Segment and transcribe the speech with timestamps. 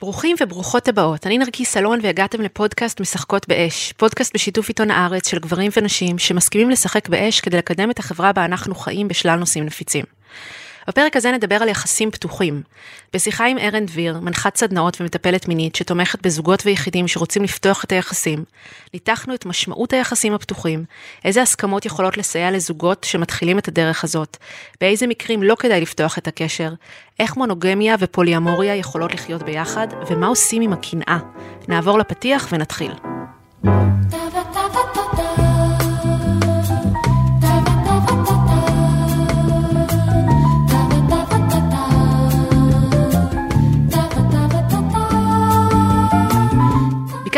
[0.00, 5.38] ברוכים וברוכות הבאות, אני נרקיס סלון והגעתם לפודקאסט משחקות באש, פודקאסט בשיתוף עיתון הארץ של
[5.38, 10.04] גברים ונשים שמסכימים לשחק באש כדי לקדם את החברה בה אנחנו חיים בשלל נושאים נפיצים.
[10.90, 12.62] בפרק הזה נדבר על יחסים פתוחים.
[13.14, 18.44] בשיחה עם ארן דביר, מנחת סדנאות ומטפלת מינית שתומכת בזוגות ויחידים שרוצים לפתוח את היחסים,
[18.94, 20.84] ניתחנו את משמעות היחסים הפתוחים,
[21.24, 24.36] איזה הסכמות יכולות לסייע לזוגות שמתחילים את הדרך הזאת,
[24.80, 26.72] באיזה מקרים לא כדאי לפתוח את הקשר,
[27.20, 31.18] איך מונוגמיה ופוליאמוריה יכולות לחיות ביחד, ומה עושים עם הקנאה.
[31.68, 32.92] נעבור לפתיח ונתחיל.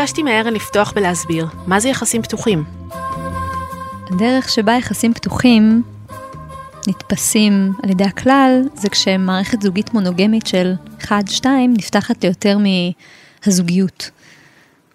[0.03, 2.65] ביקשתי מארן לפתוח ולהסביר מה זה יחסים פתוחים.
[4.11, 5.83] הדרך שבה יחסים פתוחים
[6.89, 11.11] נתפסים על ידי הכלל, זה כשמערכת זוגית מונוגמית של 1-2
[11.69, 14.11] נפתחת ליותר מהזוגיות.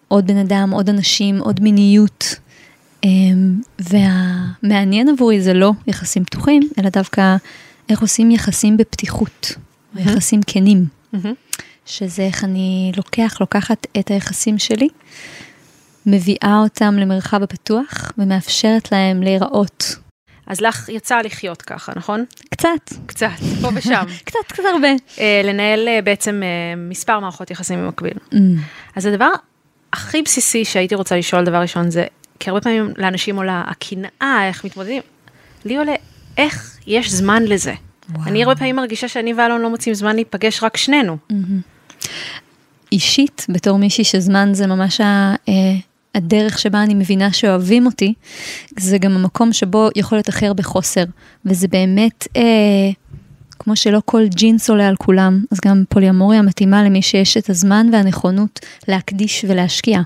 [0.07, 2.35] עוד בן אדם, עוד אנשים, עוד מיניות.
[3.03, 7.35] אמ, והמעניין עבורי זה לא יחסים פתוחים, אלא דווקא
[7.89, 9.99] איך עושים יחסים בפתיחות, mm-hmm.
[9.99, 10.85] יחסים כנים.
[11.15, 11.61] Mm-hmm.
[11.87, 14.87] שזה איך אני לוקח, לוקחת את היחסים שלי,
[16.05, 19.95] מביאה אותם למרחב הפתוח ומאפשרת להם להיראות.
[20.47, 22.25] אז לך יצא לחיות ככה, נכון?
[22.49, 22.69] קצת.
[23.05, 23.27] קצת,
[23.61, 24.03] פה ושם.
[24.25, 24.87] קצת, קצת הרבה.
[25.15, 28.17] Uh, לנהל uh, בעצם uh, מספר מערכות יחסים במקביל.
[28.33, 28.37] Mm.
[28.95, 29.29] אז הדבר
[29.93, 32.05] הכי בסיסי שהייתי רוצה לשאול, דבר ראשון, זה,
[32.39, 35.01] כי הרבה פעמים לאנשים עולה הקנאה, איך מתמודדים.
[35.65, 35.95] לי עולה,
[36.37, 37.73] איך יש זמן לזה?
[38.09, 38.27] וואו.
[38.27, 41.17] אני הרבה פעמים מרגישה שאני ואלון לא מוצאים זמן להיפגש רק שנינו.
[41.31, 41.76] Mm-hmm.
[42.91, 45.53] אישית, בתור מישהי שזמן זה ממש ה, אה,
[46.15, 48.13] הדרך שבה אני מבינה שאוהבים אותי,
[48.79, 51.03] זה גם המקום שבו יכול להיות הכי הרבה חוסר,
[51.45, 52.91] וזה באמת, אה,
[53.59, 57.89] כמו שלא כל ג'ינס עולה על כולם, אז גם פוליאמוריה מתאימה למי שיש את הזמן
[57.91, 60.01] והנכונות להקדיש ולהשקיע.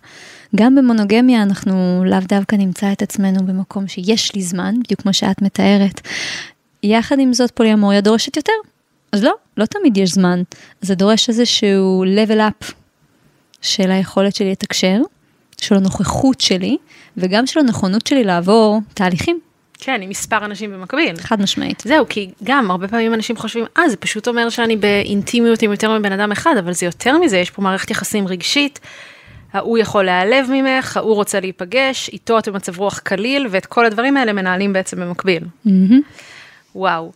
[0.56, 5.42] גם במונוגמיה אנחנו לאו דווקא נמצא את עצמנו במקום שיש לי זמן, בדיוק כמו שאת
[5.42, 6.02] מתארת.
[6.84, 8.54] יחד עם זאת פוליאמוריה דורשת יותר,
[9.12, 10.42] אז לא, לא תמיד יש זמן.
[10.82, 12.72] זה דורש איזשהו level up
[13.62, 14.98] של היכולת שלי לתקשר,
[15.62, 16.78] של הנוכחות שלי,
[17.18, 19.40] וגם של הנכונות שלי לעבור תהליכים.
[19.84, 21.18] כן, עם מספר אנשים במקביל.
[21.18, 21.84] חד משמעית.
[21.86, 26.00] זהו, כי גם הרבה פעמים אנשים חושבים, אה, זה פשוט אומר שאני באינטימיות עם יותר
[26.00, 28.80] מבן אדם אחד, אבל זה יותר מזה, יש פה מערכת יחסים רגשית.
[29.54, 34.18] ההוא יכול להיעלב ממך, ההוא רוצה להיפגש, איתו אתם במצב רוח קליל, ואת כל הדברים
[34.18, 35.44] האלה מנהלים בעצם במקביל.
[35.68, 35.70] Mm-hmm.
[36.76, 37.12] וואו.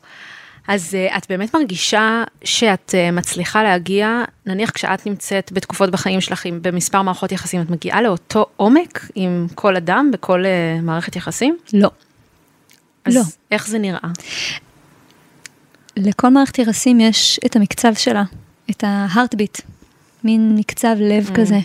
[0.68, 6.46] אז uh, את באמת מרגישה שאת uh, מצליחה להגיע, נניח כשאת נמצאת בתקופות בחיים שלך
[6.46, 11.58] עם במספר מערכות יחסים, את מגיעה לאותו עומק עם כל אדם בכל uh, מערכת יחסים?
[11.74, 11.90] לא.
[13.06, 13.22] אז לא.
[13.52, 14.10] איך זה נראה?
[15.98, 18.24] לכל מערכת יחסים יש את המקצב שלה,
[18.70, 19.62] את ההארטביט,
[20.24, 21.38] מין מקצב לב mm.
[21.38, 21.60] כזה.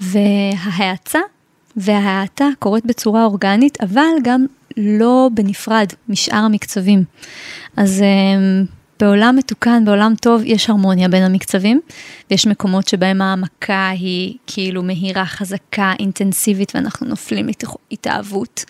[0.00, 1.18] וההאצה
[1.76, 4.46] וההאטה קורית בצורה אורגנית, אבל גם
[4.76, 7.04] לא בנפרד משאר המקצבים.
[7.76, 8.66] אז um,
[9.00, 11.80] בעולם מתוקן, בעולם טוב, יש הרמוניה בין המקצבים,
[12.30, 18.64] ויש מקומות שבהם העמקה היא כאילו מהירה, חזקה, אינטנסיבית, ואנחנו נופלים לתוך התאהבות.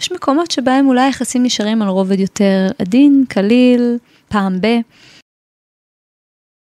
[0.00, 3.96] יש מקומות שבהם אולי היחסים נשארים על רובד יותר עדין, קליל,
[4.28, 4.66] פעם ב.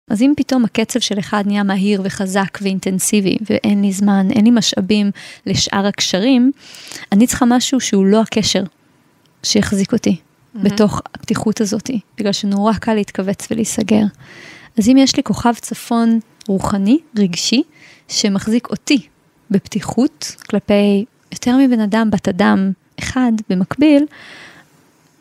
[0.07, 4.51] אז אם פתאום הקצב של אחד נהיה מהיר וחזק ואינטנסיבי, ואין לי זמן, אין לי
[4.51, 5.11] משאבים
[5.45, 6.51] לשאר הקשרים,
[7.11, 8.63] אני צריכה משהו שהוא לא הקשר
[9.43, 10.59] שיחזיק אותי mm-hmm.
[10.63, 14.03] בתוך הפתיחות הזאת, בגלל שנורא קל להתכווץ ולהיסגר.
[14.77, 17.63] אז אם יש לי כוכב צפון רוחני, רגשי,
[18.07, 19.07] שמחזיק אותי
[19.51, 24.05] בפתיחות כלפי יותר מבן אדם, בת אדם אחד במקביל,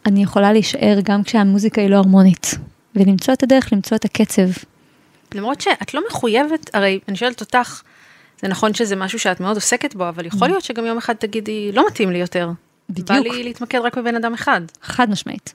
[0.07, 2.55] אני יכולה להישאר גם כשהמוזיקה היא לא הרמונית,
[2.97, 4.49] ולמצוא את הדרך למצוא את הקצב
[5.35, 7.83] למרות שאת לא מחויבת, הרי אני שואלת אותך,
[8.43, 10.51] זה נכון שזה משהו שאת מאוד עוסקת בו, אבל יכול mm.
[10.51, 12.51] להיות שגם יום אחד תגידי, לא מתאים לי יותר.
[12.91, 13.09] בדיוק.
[13.09, 14.61] בא לי להתמקד רק בבן אדם אחד.
[14.83, 15.55] חד משמעית.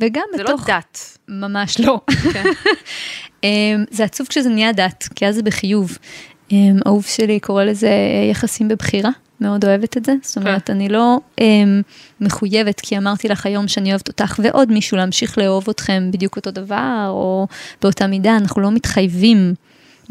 [0.00, 0.66] וגם זה לא בתוך...
[0.66, 1.18] זה לא דת.
[1.28, 2.00] ממש לא.
[2.32, 2.44] כן.
[3.44, 5.98] אמ, זה עצוב כשזה נהיה דת, כי אז זה בחיוב.
[6.52, 7.90] אמ, אהוב שלי קורא לזה
[8.30, 9.10] יחסים בבחירה.
[9.42, 10.72] מאוד אוהבת את זה, זאת אומרת, כן.
[10.72, 11.42] אני לא um,
[12.20, 16.50] מחויבת, כי אמרתי לך היום שאני אוהבת אותך ועוד מישהו להמשיך לאהוב אתכם בדיוק אותו
[16.50, 17.46] דבר, או
[17.82, 19.54] באותה מידה, אנחנו לא מתחייבים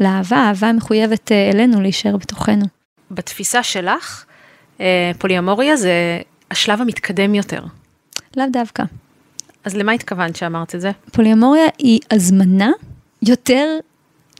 [0.00, 2.64] לאהבה, אהבה מחויבת uh, אלינו להישאר בתוכנו.
[3.10, 4.24] בתפיסה שלך,
[4.78, 4.82] uh,
[5.18, 6.20] פוליאמוריה זה
[6.50, 7.62] השלב המתקדם יותר.
[8.36, 8.82] לאו דווקא.
[9.64, 10.90] אז למה התכוונת שאמרת את זה?
[11.12, 12.70] פוליאמוריה היא הזמנה
[13.22, 13.78] יותר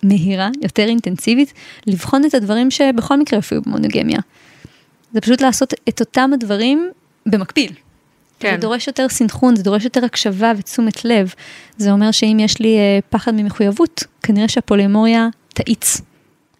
[0.02, 1.52] מהירה, יותר אינטנסיבית,
[1.86, 4.18] לבחון את הדברים שבכל מקרה יופיעו במונוגמיה.
[5.12, 6.90] זה פשוט לעשות את אותם הדברים
[7.26, 7.72] במקביל.
[8.38, 8.50] כן.
[8.50, 11.34] זה דורש יותר סינכרון, זה דורש יותר הקשבה ותשומת לב.
[11.76, 16.00] זה אומר שאם יש לי uh, פחד ממחויבות, כנראה שהפולימוריה תאיץ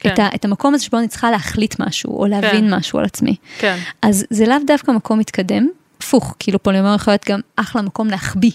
[0.00, 0.12] כן.
[0.12, 2.74] את, ה, את המקום הזה שבו אני צריכה להחליט משהו, או להבין כן.
[2.74, 3.36] משהו על עצמי.
[3.58, 3.76] כן.
[4.02, 5.68] אז זה לאו דווקא מקום מתקדם,
[5.98, 8.50] הפוך, כאילו פוליומר יכול להיות גם אחלה מקום להחביא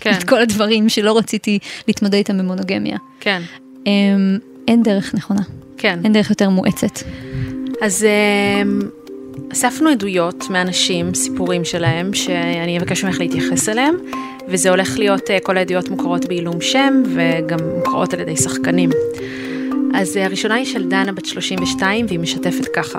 [0.00, 0.12] כן.
[0.18, 1.58] את כל הדברים שלא רציתי
[1.88, 2.98] להתמודד איתם במונוגמיה.
[3.20, 3.42] כן.
[3.86, 4.38] אמ,
[4.68, 5.42] אין דרך נכונה,
[5.78, 6.00] כן.
[6.04, 6.98] אין דרך יותר מואצת.
[7.82, 8.80] אז אמ,
[9.52, 13.94] אספנו עדויות מאנשים, סיפורים שלהם, שאני אבקש ממך להתייחס אליהם,
[14.48, 18.90] וזה הולך להיות, אה, כל העדויות מוכרות בעילום שם, וגם מוכרות על ידי שחקנים.
[19.94, 22.98] אז אה, הראשונה היא של דנה בת 32, והיא משתפת ככה.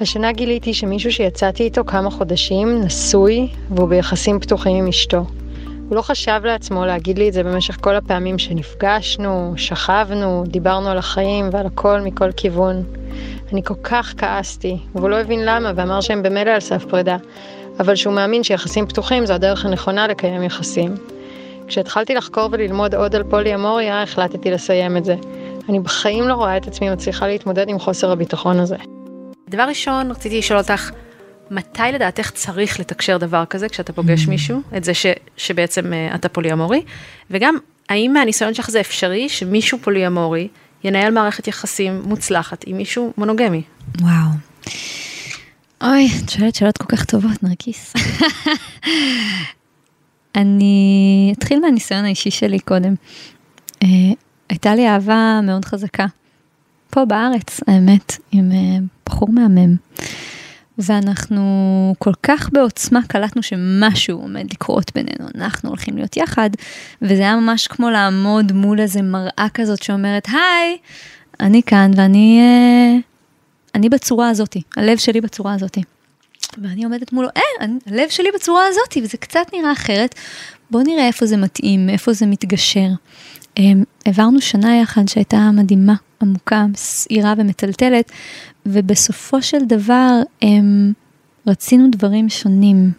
[0.00, 5.24] השנה גיליתי שמישהו שיצאתי איתו כמה חודשים נשוי והוא ביחסים פתוחים עם אשתו.
[5.88, 10.98] הוא לא חשב לעצמו להגיד לי את זה במשך כל הפעמים שנפגשנו, שכבנו, דיברנו על
[10.98, 12.82] החיים ועל הכל מכל כיוון.
[13.52, 17.16] אני כל כך כעסתי, והוא לא הבין למה ואמר שהם במילא על סף פרידה,
[17.80, 20.94] אבל שהוא מאמין שיחסים פתוחים זו הדרך הנכונה לקיים יחסים.
[21.66, 25.16] כשהתחלתי לחקור וללמוד עוד על פולי-אמוריה, החלטתי לסיים את זה.
[25.68, 28.76] אני בחיים לא רואה את עצמי מצליחה להתמודד עם חוסר הביטחון הזה.
[29.48, 30.90] דבר ראשון, רציתי לשאול אותך,
[31.50, 35.06] מתי לדעתך צריך לתקשר דבר כזה כשאתה פוגש מישהו, את זה ש,
[35.36, 36.82] שבעצם uh, אתה פוליאמורי,
[37.30, 37.56] וגם,
[37.88, 40.48] האם מהניסיון שלך זה אפשרי שמישהו פוליאמורי
[40.84, 43.62] ינהל מערכת יחסים מוצלחת עם מישהו מונוגמי?
[44.00, 44.30] וואו.
[45.82, 47.92] אוי, את שואלת שאלות כל כך טובות, נרקיס.
[50.36, 52.94] אני אתחיל מהניסיון האישי שלי קודם.
[53.82, 53.88] אה,
[54.48, 56.06] הייתה לי אהבה מאוד חזקה.
[56.90, 59.76] פה בארץ, האמת, עם אה, בחור מהמם.
[60.78, 66.50] ואנחנו כל כך בעוצמה קלטנו שמשהו עומד לקרות בינינו, אנחנו הולכים להיות יחד,
[67.02, 70.76] וזה היה ממש כמו לעמוד מול איזה מראה כזאת שאומרת, היי,
[71.40, 72.98] אני כאן ואני אה,
[73.74, 75.82] אני בצורה הזאתי, הלב שלי בצורה הזאתי.
[76.58, 80.14] ואני עומדת מולו, אה, אני, הלב שלי בצורה הזאתי, וזה קצת נראה אחרת.
[80.70, 82.88] בואו נראה איפה זה מתאים, איפה זה מתגשר.
[83.58, 83.62] Um,
[84.06, 88.12] העברנו שנה יחד שהייתה מדהימה, עמוקה, שעירה ומטלטלת,
[88.66, 90.46] ובסופו של דבר um,
[91.46, 92.90] רצינו דברים שונים.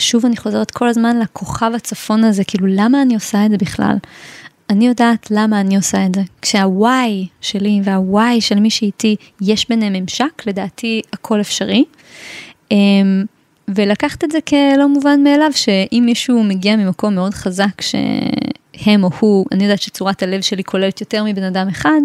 [0.00, 3.96] שוב אני חוזרת כל הזמן לכוכב הצפון הזה, כאילו למה אני עושה את זה בכלל?
[4.70, 6.22] אני יודעת למה אני עושה את זה.
[6.42, 11.84] כשה-Y שלי וה-Y של מי שאיתי, יש ביניהם ממשק, לדעתי הכל אפשרי.
[12.72, 12.76] Um,
[13.68, 17.82] ולקחת את זה כלא מובן מאליו, שאם מישהו מגיע ממקום מאוד חזק,
[18.78, 22.00] שהם או הוא, אני יודעת שצורת הלב שלי כוללת יותר מבן אדם אחד,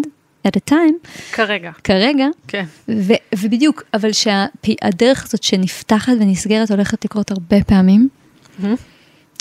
[0.48, 1.70] at a time, כרגע.
[1.84, 2.64] כרגע, כן.
[2.88, 8.08] ו- ובדיוק, אבל שהדרך הזאת שנפתחת ונסגרת הולכת לקרות הרבה פעמים,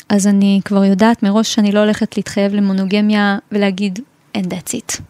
[0.09, 3.99] אז אני כבר יודעת מראש שאני לא הולכת להתחייב למונוגמיה ולהגיד,
[4.37, 5.01] and that's it.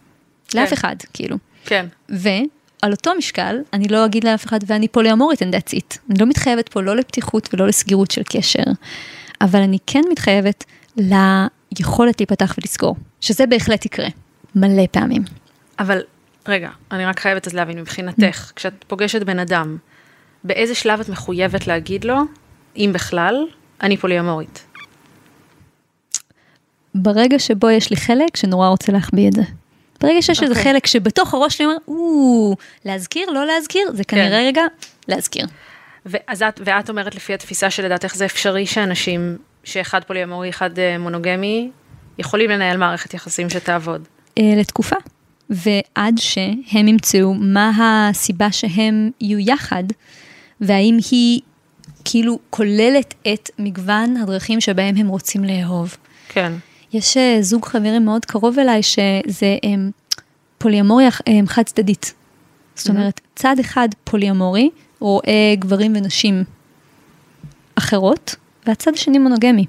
[0.54, 1.36] לאף אחד, כאילו.
[1.66, 1.86] כן.
[2.08, 5.98] ועל אותו משקל, אני לא אגיד לאף אחד, ואני פוליאמורית, and that's it.
[6.10, 8.62] אני לא מתחייבת פה לא לפתיחות ולא לסגירות של קשר,
[9.40, 10.64] אבל אני כן מתחייבת
[11.78, 14.08] ליכולת להיפתח ולסגור, שזה בהחלט יקרה,
[14.54, 15.22] מלא פעמים.
[15.78, 16.02] אבל,
[16.48, 19.76] רגע, אני רק חייבת אז להבין מבחינתך, כשאת פוגשת בן אדם,
[20.44, 22.16] באיזה שלב את מחויבת להגיד לו,
[22.76, 23.46] אם בכלל,
[23.82, 24.64] אני פוליאמורית?
[26.94, 29.42] ברגע שבו יש לי חלק שנורא רוצה להחביא את זה.
[30.00, 30.72] ברגע שיש איזה אוקיי.
[30.72, 34.62] חלק שבתוך הראש שלי אומר, או, להזכיר, לא להזכיר, זה כנראה רגע
[35.08, 35.46] להזכיר.
[36.06, 41.70] ואז את, ואת אומרת לפי התפיסה שלדעתך זה אפשרי שאנשים, שאחד פוליאמורי, אחד אה, מונוגמי,
[42.18, 44.08] יכולים לנהל מערכת יחסים שתעבוד.
[44.38, 44.96] אה, לתקופה.
[45.50, 49.84] ועד שהם ימצאו מה הסיבה שהם יהיו יחד,
[50.60, 51.40] והאם היא
[52.04, 55.96] כאילו כוללת את מגוון הדרכים שבהם הם רוצים לאהוב.
[56.28, 56.52] כן.
[56.92, 59.90] יש אה, זוג חברים מאוד קרוב אליי שזה הם,
[60.58, 62.14] פוליאמוריה הם, חד צדדית.
[62.74, 66.44] זאת אומרת, צד אחד פוליאמורי רואה גברים ונשים
[67.74, 69.64] אחרות, והצד השני מונוגמי.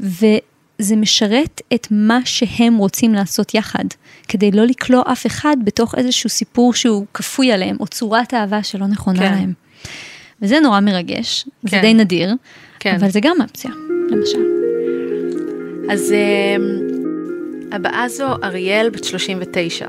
[0.00, 3.84] וזה משרת את מה שהם רוצים לעשות יחד,
[4.28, 8.86] כדי לא לקלוע אף אחד בתוך איזשהו סיפור שהוא כפוי עליהם, או צורת אהבה שלא
[8.86, 9.32] נכונה כן.
[9.32, 9.52] להם.
[10.42, 11.80] וזה נורא מרגש, זה כן.
[11.80, 12.34] די נדיר,
[12.78, 12.94] כן.
[12.94, 13.70] אבל זה גם אופציה,
[14.10, 14.42] למשל.
[15.90, 16.56] אז אה,
[17.72, 19.86] הבאה זו אריאל, בת 39.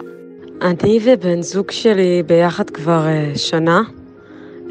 [0.62, 3.82] אני ובן זוג שלי ביחד כבר uh, שנה.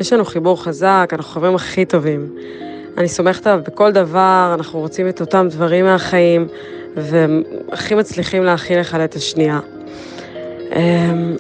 [0.01, 2.27] יש לנו חיבור חזק, אנחנו חברים הכי טובים.
[2.99, 6.49] אני סומכת עליו בכל דבר, אנחנו רוצים את אותם דברים מהחיים,
[6.97, 9.61] והכי מצליחים להכיל אחד את השנייה.
[10.71, 10.75] Um,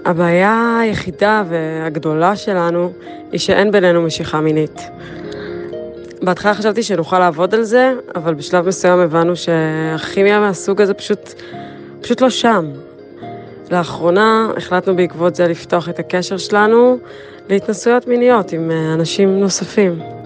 [0.05, 2.93] הבעיה היחידה והגדולה שלנו
[3.33, 4.81] היא שאין בינינו משיכה מינית.
[6.23, 11.33] בהתחלה חשבתי שנוכל לעבוד על זה, אבל בשלב מסוים הבנו שהכימיה מהסוג הזה פשוט,
[12.01, 12.71] פשוט לא שם.
[13.71, 16.99] לאחרונה החלטנו בעקבות זה לפתוח את הקשר שלנו
[17.49, 20.22] להתנסויות מיניות עם אה, אנשים נוספים.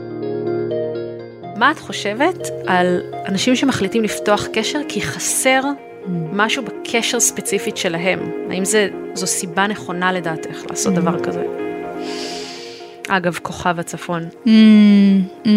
[1.58, 5.62] מה את חושבת על אנשים שמחליטים לפתוח קשר כי חסר
[6.32, 8.18] משהו בקשר ספציפית שלהם.
[8.50, 10.96] האם זה, זו סיבה נכונה לדעתך לעשות Mm.
[10.96, 11.44] דבר כזה?
[13.08, 14.22] אגב, כוכב הצפון.
[14.44, 14.48] Mm,
[15.44, 15.48] mm.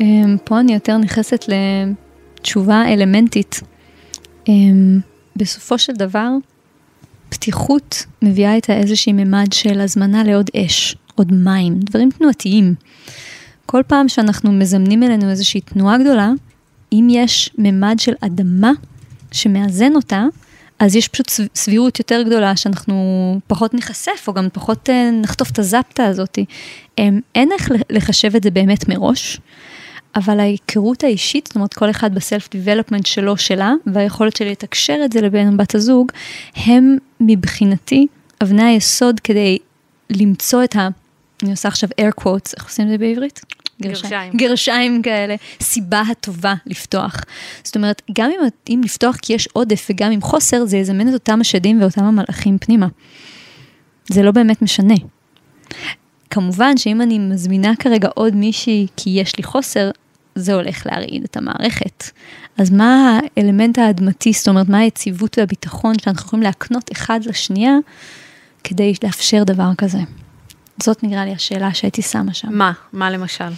[0.00, 3.60] אמ, פה אני יותר נכנסת לתשובה אלמנטית.
[4.48, 4.98] אמ,
[5.36, 6.28] בסופו של דבר,
[7.28, 12.74] פתיחות מביאה איתה איזושהי ממד של הזמנה לעוד אש, עוד מים, דברים תנועתיים.
[13.70, 16.30] כל פעם שאנחנו מזמנים אלינו איזושהי תנועה גדולה,
[16.92, 18.72] אם יש ממד של אדמה
[19.32, 20.24] שמאזן אותה,
[20.78, 22.94] אז יש פשוט סב- סבירות יותר גדולה שאנחנו
[23.46, 26.38] פחות ניחשף, או גם פחות אה, נחטוף את הזפטה הזאת.
[26.98, 29.40] אמ, אין איך לחשב את זה באמת מראש,
[30.16, 35.12] אבל ההיכרות האישית, זאת אומרת כל אחד בסלף דיבלופמנט שלו שלה, והיכולת שלי לתקשר את
[35.12, 36.12] זה לבן בת הזוג,
[36.56, 38.06] הם מבחינתי
[38.42, 39.58] אבני היסוד כדי
[40.10, 40.88] למצוא את ה...
[41.42, 43.40] אני עושה עכשיו air quotes, איך עושים את זה בעברית?
[43.82, 44.32] גרשיים.
[44.36, 47.20] גרשיים כאלה, סיבה הטובה לפתוח.
[47.64, 51.12] זאת אומרת, גם אם, אם לפתוח כי יש עודף וגם עם חוסר, זה יזמן את
[51.12, 52.86] אותם השדים ואותם המלאכים פנימה.
[54.08, 54.94] זה לא באמת משנה.
[56.30, 59.90] כמובן שאם אני מזמינה כרגע עוד מישהי כי יש לי חוסר,
[60.34, 62.04] זה הולך להרעיד את המערכת.
[62.58, 67.74] אז מה האלמנט האדמתי, זאת אומרת, מה היציבות והביטחון שאנחנו יכולים להקנות אחד לשנייה
[68.64, 69.98] כדי לאפשר דבר כזה?
[70.82, 72.48] זאת נראה לי השאלה שהייתי שמה שם.
[72.50, 72.72] מה?
[72.92, 73.48] מה למשל?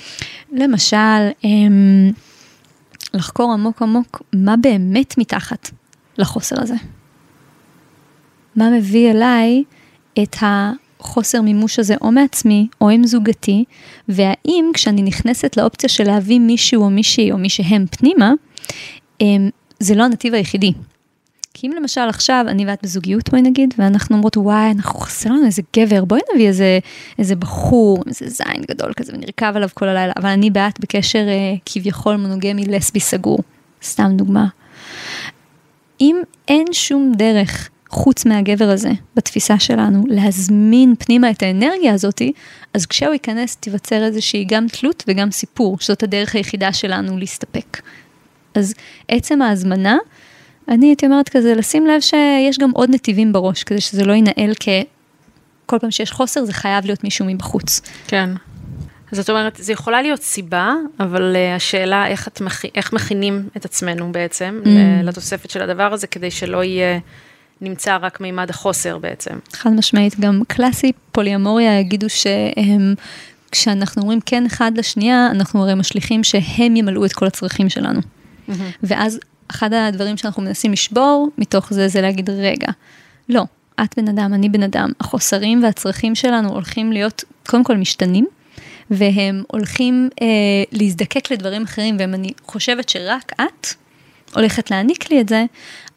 [0.53, 0.97] למשל,
[1.45, 2.11] אמ,
[3.15, 5.71] לחקור עמוק עמוק מה באמת מתחת
[6.19, 6.75] לחוסר הזה.
[8.57, 9.65] מה מביא אליי
[10.23, 13.65] את החוסר מימוש הזה או מעצמי או עם זוגתי,
[14.09, 18.33] והאם כשאני נכנסת לאופציה של להביא מישהו או מישהי או מי שהם פנימה,
[19.21, 19.51] אמ,
[19.81, 20.73] זה לא הנתיב היחידי.
[21.61, 25.47] כי אם למשל עכשיו אני ואת בזוגיות בואי נגיד, ואנחנו אומרות וואי אנחנו חסר לנו
[25.47, 26.79] איזה גבר, בואי נביא איזה,
[27.19, 31.55] איזה בחור, איזה זין גדול כזה ונרכב עליו כל הלילה, אבל אני ואת בקשר אה,
[31.67, 33.39] כביכול מונוגמי לסבי סגור,
[33.83, 34.47] סתם דוגמה.
[36.01, 36.17] אם
[36.49, 42.33] אין שום דרך חוץ מהגבר הזה בתפיסה שלנו להזמין פנימה את האנרגיה הזאתי,
[42.75, 47.81] אז כשהוא ייכנס תיווצר איזושהי גם תלות וגם סיפור, שזאת הדרך היחידה שלנו להסתפק.
[48.55, 48.75] אז
[49.09, 49.97] עצם ההזמנה,
[50.71, 54.53] אני הייתי אומרת כזה, לשים לב שיש גם עוד נתיבים בראש, כדי שזה לא ינהל
[54.61, 54.69] כ...
[55.67, 57.81] כל פעם שיש חוסר זה חייב להיות מישהו מבחוץ.
[58.07, 58.31] כן.
[59.13, 62.65] זאת אומרת, זה יכולה להיות סיבה, אבל uh, השאלה איך, את מכ...
[62.75, 64.69] איך מכינים את עצמנו בעצם mm.
[65.03, 66.99] לתוספת של הדבר הזה, כדי שלא יהיה
[67.61, 69.35] נמצא רק מימד החוסר בעצם.
[69.53, 72.95] חד משמעית, גם קלאסי פוליאמוריה יגידו שהם,
[73.53, 78.01] כשאנחנו אומרים כן אחד לשנייה, אנחנו הרי משליכים שהם ימלאו את כל הצרכים שלנו.
[78.01, 78.53] Mm-hmm.
[78.83, 82.69] ואז אחד הדברים שאנחנו מנסים לשבור מתוך זה, זה להגיד, רגע,
[83.29, 83.45] לא,
[83.83, 88.27] את בן אדם, אני בן אדם, החוסרים והצרכים שלנו הולכים להיות קודם כל משתנים,
[88.91, 90.27] והם הולכים אה,
[90.73, 93.67] להזדקק לדברים אחרים, ואם אני חושבת שרק את
[94.35, 95.45] הולכת להעניק לי את זה,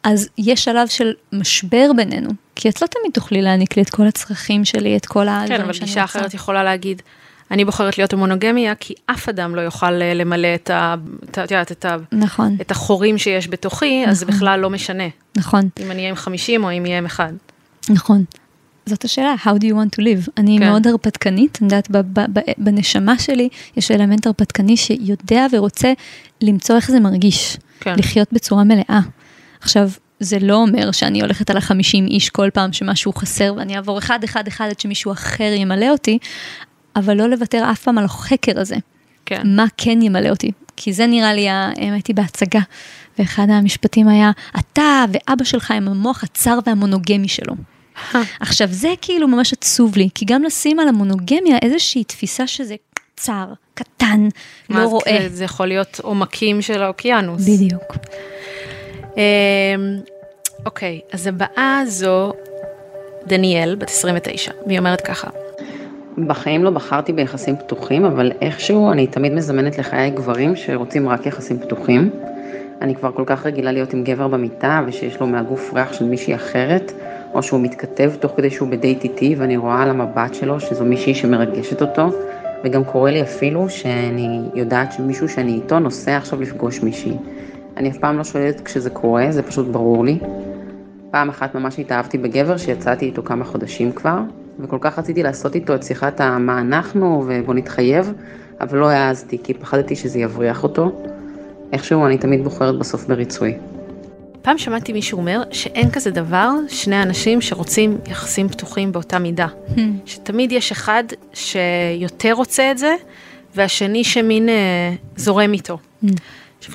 [0.02, 4.06] אז יש שלב של משבר בינינו, כי את לא תמיד תוכלי להעניק לי את כל
[4.06, 5.72] הצרכים שלי, את כל הדברים שאני רוצה.
[5.72, 7.02] כן, אבל גישה אחרת יכולה להגיד,
[7.50, 10.94] אני בוחרת להיות המונוגמיה, כי אף אדם לא יוכל למלא את, ה,
[11.30, 12.56] את, יודעת, את, ה, נכון.
[12.60, 14.10] את החורים שיש בתוכי, נכון.
[14.10, 15.08] אז זה בכלל לא משנה.
[15.36, 15.68] נכון.
[15.80, 17.32] אם אני אהיה עם 50 או אם יהיה עם אחד.
[17.90, 18.24] נכון.
[18.86, 20.30] זאת השאלה, how do you want to live?
[20.36, 20.68] אני כן.
[20.68, 21.88] מאוד הרפתקנית, אני יודעת,
[22.58, 25.92] בנשמה שלי יש אלמנט הרפתקני שיודע ורוצה
[26.40, 27.94] למצוא איך זה מרגיש, כן.
[27.98, 29.00] לחיות בצורה מלאה.
[29.60, 33.98] עכשיו, זה לא אומר שאני הולכת על החמישים איש כל פעם שמשהו חסר ואני אעבור
[33.98, 36.18] אחד אחד אחד עד שמישהו אחר ימלא אותי,
[36.96, 38.76] אבל לא לוותר אף פעם על החקר הזה.
[39.26, 39.42] כן.
[39.44, 40.50] מה כן ימלא אותי?
[40.76, 41.46] כי זה נראה לי,
[41.76, 42.60] הייתי בהצגה,
[43.18, 47.54] ואחד המשפטים היה, אתה ואבא שלך הם המוח הצר והמונוגמי שלו.
[48.40, 52.74] עכשיו זה כאילו ממש עצוב לי, כי גם לשים על המונוגמיה איזושהי תפיסה שזה
[53.16, 54.28] צר, קטן,
[54.70, 55.18] לא רואה.
[55.20, 57.42] זה, זה יכול להיות עומקים של האוקיינוס.
[57.48, 57.96] בדיוק.
[60.66, 62.32] אוקיי, אז הבאה זו
[63.26, 65.28] דניאל, בת 29, והיא אומרת ככה.
[66.18, 71.58] בחיים לא בחרתי ביחסים פתוחים, אבל איכשהו אני תמיד מזמנת לחיי גברים שרוצים רק יחסים
[71.58, 72.10] פתוחים.
[72.80, 76.34] אני כבר כל כך רגילה להיות עם גבר במיטה ושיש לו מהגוף ריח של מישהי
[76.34, 76.92] אחרת,
[77.34, 81.14] או שהוא מתכתב תוך כדי שהוא בדייט איתי ואני רואה על המבט שלו שזו מישהי
[81.14, 82.08] שמרגשת אותו,
[82.64, 87.16] וגם קורה לי אפילו שאני יודעת שמישהו שאני איתו נוסע עכשיו לפגוש מישהי.
[87.76, 90.18] אני אף פעם לא שואלת כשזה קורה, זה פשוט ברור לי.
[91.10, 94.18] פעם אחת ממש התאהבתי בגבר שיצאתי איתו כמה חודשים כבר,
[94.58, 98.12] וכל כך רציתי לעשות איתו את שיחת המה אנחנו ובוא נתחייב,
[98.60, 100.92] אבל לא העזתי כי פחדתי שזה יבריח אותו.
[101.72, 103.54] איכשהו אני תמיד בוחרת בסוף בריצוי.
[104.42, 109.46] פעם שמעתי מישהו אומר שאין כזה דבר שני אנשים שרוצים יחסים פתוחים באותה מידה.
[109.46, 109.80] Hmm.
[110.06, 112.94] שתמיד יש אחד שיותר רוצה את זה,
[113.54, 114.54] והשני שמין אה,
[115.16, 115.78] זורם איתו.
[116.04, 116.08] Hmm.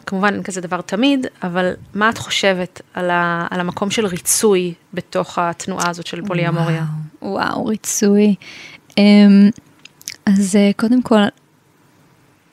[0.05, 4.73] כמובן אין כזה דבר תמיד, אבל מה את חושבת על, ה, על המקום של ריצוי
[4.93, 6.85] בתוך התנועה הזאת של פוליאמוריה?
[7.21, 8.35] וואו, וואו, ריצוי.
[8.97, 9.49] אמ,
[10.25, 11.21] אז אה, קודם כל,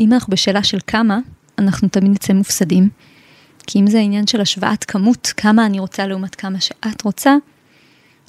[0.00, 1.18] אם אנחנו בשאלה של כמה,
[1.58, 2.88] אנחנו תמיד נצא מופסדים.
[3.66, 7.36] כי אם זה העניין של השוואת כמות, כמה אני רוצה לעומת כמה שאת רוצה,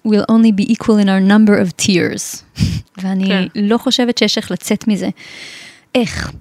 [0.08, 2.44] will only be equal in our number of tears.
[3.02, 3.44] ואני כן.
[3.56, 5.10] לא חושבת שיש איך לצאת מזה.
[5.96, 6.32] איך?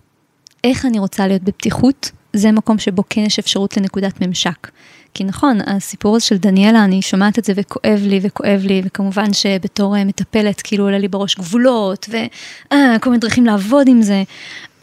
[0.65, 2.11] איך אני רוצה להיות בפתיחות?
[2.37, 4.71] זה מקום שבו כן יש אפשרות לנקודת ממשק.
[5.15, 9.33] כי נכון, הסיפור הזה של דניאלה, אני שומעת את זה וכואב לי וכואב לי, וכמובן
[9.33, 14.23] שבתור אה, מטפלת, כאילו עולה לי בראש גבולות, וכל מיני דרכים לעבוד עם זה,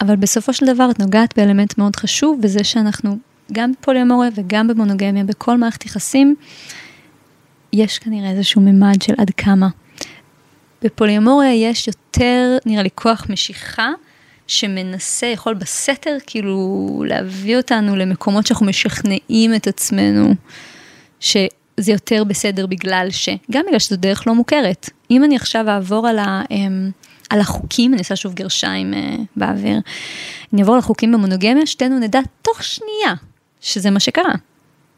[0.00, 3.18] אבל בסופו של דבר את נוגעת באלמנט מאוד חשוב, וזה שאנחנו
[3.52, 6.34] גם בפוליומוריה וגם במונוגמיה, בכל מערכת יחסים,
[7.72, 9.68] יש כנראה איזשהו ממד של עד כמה.
[10.82, 13.90] בפוליומוריה יש יותר, נראה לי, כוח משיכה,
[14.46, 20.34] שמנסה, יכול בסתר, כאילו, להביא אותנו למקומות שאנחנו משכנעים את עצמנו,
[21.20, 21.48] שזה
[21.92, 23.28] יותר בסדר בגלל ש...
[23.50, 24.90] גם בגלל שזו דרך לא מוכרת.
[25.10, 26.90] אם אני עכשיו אעבור על, ה, אמ,
[27.30, 29.80] על החוקים, אני עושה שוב גרשיים אה, באוויר,
[30.52, 33.14] אני אעבור על החוקים במונוגמיה, שתינו נדע תוך שנייה
[33.60, 34.34] שזה מה שקרה.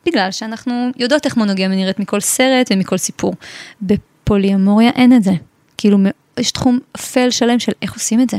[0.07, 3.35] בגלל שאנחנו יודעות איך מונוגמיה נראית מכל סרט ומכל סיפור.
[3.83, 5.33] בפוליומוריה אין את זה.
[5.79, 5.99] כאילו,
[6.39, 8.37] יש תחום אפל שלם של איך עושים את זה.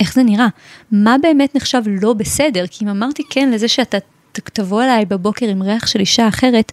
[0.00, 0.48] איך זה נראה?
[0.92, 2.64] מה באמת נחשב לא בסדר?
[2.70, 3.98] כי אם אמרתי כן לזה שאתה
[4.32, 6.72] תבוא אליי בבוקר עם ריח של אישה אחרת,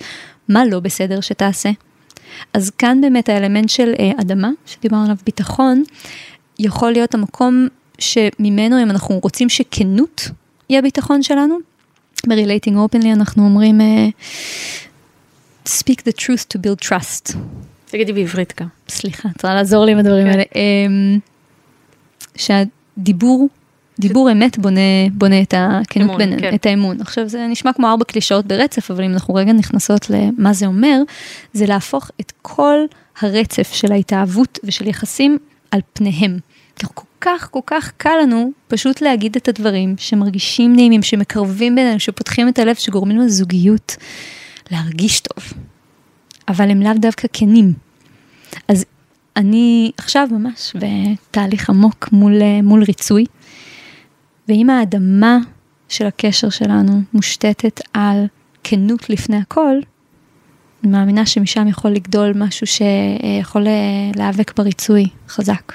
[0.49, 1.69] מה לא בסדר שתעשה?
[2.53, 5.83] אז כאן באמת האלמנט של אה, אדמה, שדיברנו עליו ביטחון,
[6.59, 7.67] יכול להיות המקום
[7.99, 10.29] שממנו אם אנחנו רוצים שכנות
[10.69, 11.57] היא הביטחון שלנו,
[12.27, 14.07] ב-relating openly אנחנו אומרים אה,
[15.67, 17.37] speak the truth to build trust.
[17.85, 18.67] תגידי בעברית גם.
[18.89, 20.31] סליחה, צריכה לעזור לי עם הדברים כן.
[20.31, 20.43] האלה.
[20.55, 21.19] אמ,
[22.35, 26.55] שהדיבור, דיבור אמת בונה, בונה את הכנות אמון, בינינו, כן.
[26.55, 27.01] את האמון.
[27.01, 31.01] עכשיו זה נשמע כמו ארבע קלישאות ברצף, אבל אם אנחנו רגע נכנסות למה זה אומר,
[31.53, 32.77] זה להפוך את כל
[33.21, 35.37] הרצף של ההתאהבות ושל יחסים
[35.71, 36.39] על פניהם.
[36.93, 42.47] כל כך כל כך קל לנו פשוט להגיד את הדברים שמרגישים נעימים, שמקרבים בינינו, שפותחים
[42.47, 43.95] את הלב, שגורמים לזוגיות
[44.71, 45.53] להרגיש טוב.
[46.47, 47.73] אבל הם לאו דווקא כנים.
[48.67, 48.85] אז
[49.37, 53.25] אני עכשיו ממש בתהליך עמוק מול, אה, מול ריצוי,
[54.47, 55.37] ואם האדמה
[55.89, 58.25] של הקשר שלנו מושתתת על
[58.63, 59.75] כנות לפני הכל,
[60.83, 63.71] אני מאמינה שמשם יכול לגדול משהו שיכול אה,
[64.15, 65.73] להיאבק בריצוי חזק.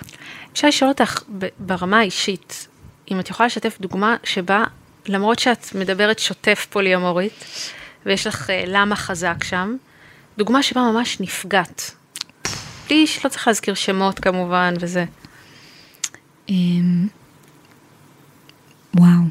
[0.52, 1.22] אפשר לשאול אותך
[1.58, 2.68] ברמה האישית,
[3.10, 4.64] אם את יכולה לשתף דוגמה שבה,
[5.06, 7.44] למרות שאת מדברת שוטף פוליומורית,
[8.06, 9.76] ויש לך אה, למה חזק שם,
[10.38, 11.99] דוגמה שבה ממש נפגעת.
[12.90, 15.04] בלי שלא צריך להזכיר שמות כמובן וזה.
[16.48, 17.06] אמ,
[18.96, 19.22] וואו.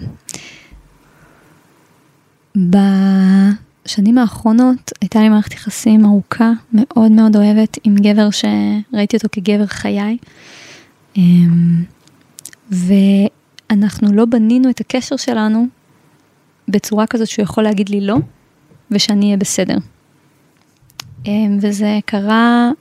[2.56, 9.66] בשנים האחרונות הייתה לי מערכת יחסים ארוכה, מאוד מאוד אוהבת, עם גבר שראיתי אותו כגבר
[9.66, 10.18] חיי.
[11.18, 11.84] אמ,
[12.72, 15.68] ואנחנו לא בנינו את הקשר שלנו
[16.68, 18.16] בצורה כזאת שהוא יכול להגיד לי לא,
[18.92, 19.78] ושאני אהיה בסדר.
[21.26, 22.72] אמ, וזה קרה...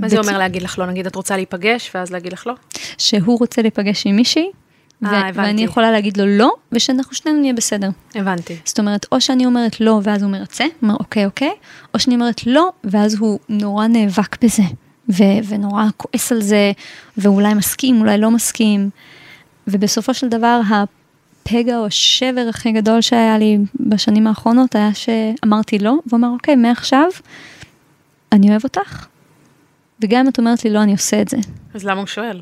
[0.00, 0.86] מה זה אומר להגיד לך לא?
[0.86, 2.54] נגיד את רוצה להיפגש ואז להגיד לך לא?
[2.98, 4.50] שהוא רוצה להיפגש עם מישהי,
[5.02, 5.30] ו- אה.
[5.34, 7.88] ואני יכולה להגיד לו לא, ושאנחנו שנינו נהיה בסדר.
[8.14, 8.56] הבנתי.
[8.64, 11.52] זאת אומרת, או שאני אומרת לא, ואז הוא מרצה, אומר אוקיי, אוקיי,
[11.94, 14.62] או שאני אומרת לא, ואז הוא נורא נאבק בזה,
[15.08, 16.72] ו- ונורא כועס על זה,
[17.16, 18.90] ואולי מסכים, אולי לא מסכים,
[19.66, 25.94] ובסופו של דבר, הפגע או השבר הכי גדול שהיה לי בשנים האחרונות, היה שאמרתי לא,
[26.06, 27.08] והוא אמר, אוקיי, מעכשיו,
[28.32, 29.06] אני אוהב אותך,
[30.00, 31.36] וגם אם את אומרת לי לא, אני עושה את זה.
[31.74, 32.40] אז למה הוא שואל?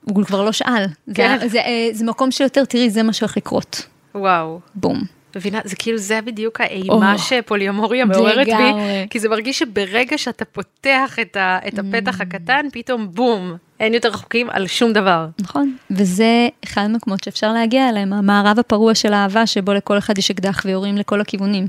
[0.00, 0.84] הוא כבר לא שאל.
[1.14, 1.38] כן.
[1.40, 3.86] זה, זה, אה, זה מקום שיותר, תראי, זה מה שהולך לקרות.
[4.14, 4.60] וואו.
[4.74, 5.02] בום.
[5.36, 9.08] מבינה, זה כאילו זה בדיוק האימה או, שפוליומוריה מעוררת בי.
[9.10, 14.08] כי זה מרגיש שברגע שאתה פותח את, ה, את הפתח הקטן, פתאום בום, אין יותר
[14.08, 15.26] רחוקים על שום דבר.
[15.40, 15.76] נכון.
[15.90, 20.62] וזה אחד המקומות שאפשר להגיע אליהם, המערב הפרוע של האהבה, שבו לכל אחד יש אקדח
[20.64, 21.66] ויורים לכל הכיוונים.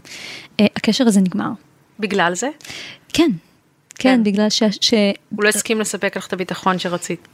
[0.60, 1.50] אה, הקשר הזה נגמר.
[2.00, 2.50] בגלל זה,
[3.14, 3.30] כן.
[4.00, 4.24] כן, כן.
[4.24, 4.64] בגלל ש-
[5.36, 7.28] הוא לא הסכים לספק לך את הביטחון שרצית.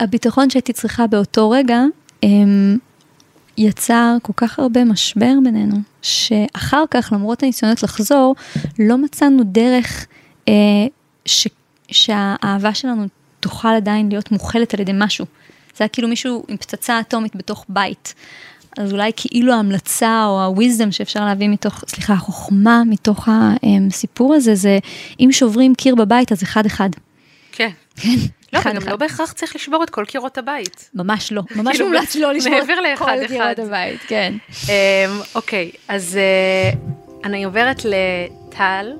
[0.00, 1.80] שהביטחון שהייתי צריכה באותו רגע,
[2.22, 2.76] אמ,
[3.58, 8.34] יצר כל כך הרבה משבר בינינו, שאחר כך, למרות הניסיונות לחזור,
[8.78, 10.06] לא מצאנו דרך
[10.48, 10.52] אה,
[11.26, 11.48] ש,
[11.88, 13.06] שהאהבה שלנו
[13.40, 15.26] תוכל עדיין להיות מוכלת על ידי משהו.
[15.76, 18.14] זה היה כאילו מישהו עם פצצה אטומית בתוך בית.
[18.78, 24.78] אז אולי כאילו ההמלצה או ה-wisdom שאפשר להביא מתוך, סליחה, החוכמה מתוך הסיפור הזה, זה
[25.20, 26.88] אם שוברים קיר בבית אז אחד אחד.
[27.52, 27.70] כן.
[27.96, 28.08] כן.
[28.52, 28.90] לא, אחד וגם אחד.
[28.90, 30.90] לא בהכרח צריך לשבור את כל קירות הבית.
[30.94, 33.60] ממש לא, ממש כאילו, מומלץ לא מעבר לאחד כל קירות אחד.
[33.60, 34.34] הבית, כן.
[34.68, 34.72] אמ,
[35.34, 36.70] אוקיי, אז אה,
[37.24, 38.92] אני עוברת לטל,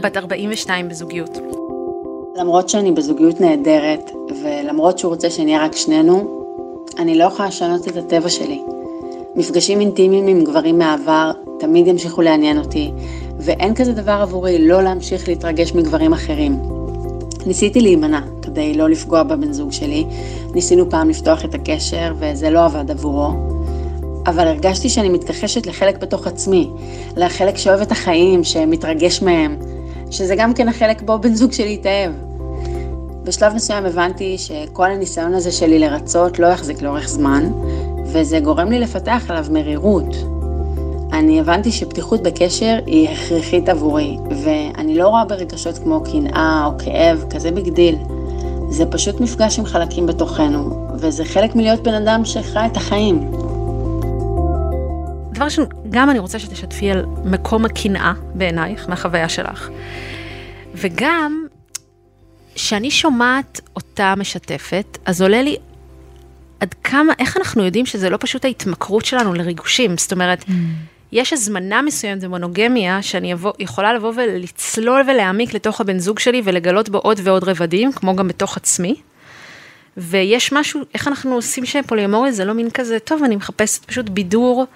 [0.00, 1.38] בת 42 בזוגיות.
[2.36, 4.10] למרות שאני בזוגיות נהדרת,
[4.42, 6.37] ולמרות שהוא רוצה שנהיה רק שנינו,
[6.98, 8.62] אני לא יכולה לשנות את הטבע שלי.
[9.36, 12.90] מפגשים אינטימיים עם גברים מהעבר תמיד ימשיכו לעניין אותי,
[13.38, 16.58] ואין כזה דבר עבורי לא להמשיך להתרגש מגברים אחרים.
[17.46, 20.06] ניסיתי להימנע כדי לא לפגוע בבן זוג שלי,
[20.54, 23.28] ניסינו פעם לפתוח את הקשר וזה לא עבד עבורו,
[24.26, 26.70] אבל הרגשתי שאני מתכחשת לחלק בתוך עצמי,
[27.16, 29.56] לחלק שאוהב את החיים, שמתרגש מהם,
[30.10, 32.27] שזה גם כן החלק בו בן זוג שלי התאהב.
[33.28, 37.50] בשלב מסוים הבנתי שכל הניסיון הזה שלי לרצות לא יחזיק לאורך זמן,
[38.12, 40.16] וזה גורם לי לפתח עליו מרירות.
[41.12, 47.24] אני הבנתי שפתיחות בקשר היא הכרחית עבורי, ואני לא רואה ברגשות כמו קנאה או כאב
[47.30, 47.96] כזה big deal.
[48.70, 53.30] זה פשוט מפגש עם חלקים בתוכנו, וזה חלק מלהיות בן אדם שחי את החיים.
[55.32, 59.68] דבר ראשון, גם אני רוצה שתשתפי על מקום הקנאה בעינייך, מהחוויה שלך.
[60.74, 61.47] וגם,
[62.58, 65.56] כשאני שומעת אותה משתפת, אז עולה לי
[66.60, 69.98] עד כמה, איך אנחנו יודעים שזה לא פשוט ההתמכרות שלנו לריגושים?
[69.98, 70.44] זאת אומרת,
[71.12, 76.88] יש הזמנה מסוימת במונוגמיה, שאני יבוא, יכולה לבוא ולצלול ולהעמיק לתוך הבן זוג שלי ולגלות
[76.88, 78.94] בו עוד ועוד רבדים, כמו גם בתוך עצמי.
[79.96, 84.66] ויש משהו, איך אנחנו עושים שפוליומוריה זה לא מין כזה, טוב, אני מחפשת פשוט בידור,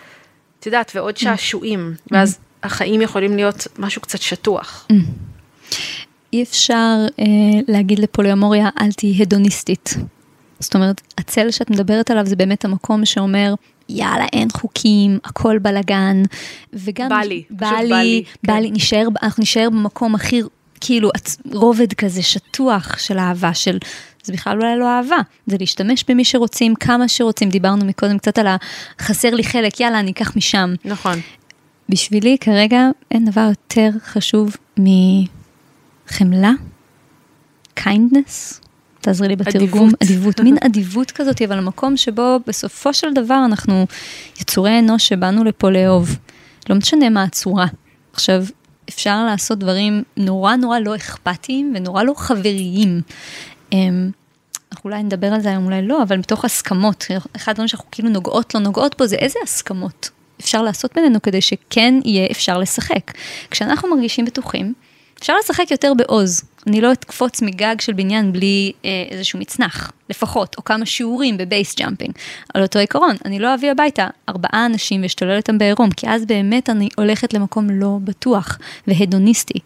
[0.61, 4.87] את יודעת, ועוד שעשועים, ואז החיים יכולים להיות משהו קצת שטוח.
[6.33, 7.25] אי אפשר אה,
[7.68, 9.95] להגיד לפוליומוריה, אל תהיי הדוניסטית.
[10.61, 13.55] זאת אומרת, הצל שאת מדברת עליו זה באמת המקום שאומר,
[13.88, 16.23] יאללה, אין חוקים, הכל בלאגן,
[16.73, 17.09] וגם...
[17.09, 18.62] בא לי, פשוט בא בא לי, לי, בא כן.
[18.62, 20.40] לי, נשאר, אנחנו נשאר במקום הכי,
[20.81, 21.11] כאילו,
[21.53, 23.79] רובד כזה שטוח של אהבה, של...
[24.25, 25.16] זה בכלל אולי לא אהבה,
[25.47, 28.47] זה להשתמש במי שרוצים, כמה שרוצים, דיברנו מקודם קצת על
[28.99, 30.75] החסר לי חלק, יאללה, אני אקח משם.
[30.85, 31.18] נכון.
[31.88, 34.57] בשבילי כרגע אין דבר יותר חשוב
[36.11, 36.53] מחמלה,
[37.79, 38.62] kindness,
[39.01, 40.03] תעזרי לי בתרגום, אדיבות.
[40.03, 43.87] אדיבות, מין אדיבות כזאת, אבל המקום שבו בסופו של דבר אנחנו
[44.41, 46.19] יצורי אנוש שבאנו לפה לאהוב.
[46.69, 47.67] לא משנה מה הצורה.
[48.12, 48.45] עכשיו,
[48.88, 53.01] אפשר לעשות דברים נורא נורא לא אכפתיים ונורא לא חבריים.
[53.73, 54.11] אמ,
[54.73, 58.09] אנחנו אולי נדבר על זה היום, אולי לא, אבל מתוך הסכמות, אחד הדברים שאנחנו כאילו
[58.09, 60.11] נוגעות לא נוגעות בו זה איזה הסכמות
[60.43, 63.12] אפשר לעשות בינינו כדי שכן יהיה אפשר לשחק.
[63.51, 64.75] כשאנחנו מרגישים בטוחים,
[65.23, 66.43] אפשר לשחק יותר בעוז.
[66.67, 71.45] אני לא אקפוץ מגג של בניין בלי אה, איזשהו מצנח, לפחות, או כמה שיעורים ב
[71.45, 72.15] base jumping.
[72.55, 76.71] על אותו עיקרון, אני לא אביא הביתה ארבעה אנשים ואשתולל איתם בעירום, כי אז באמת
[76.71, 79.59] אני הולכת למקום לא בטוח והדוניסטי.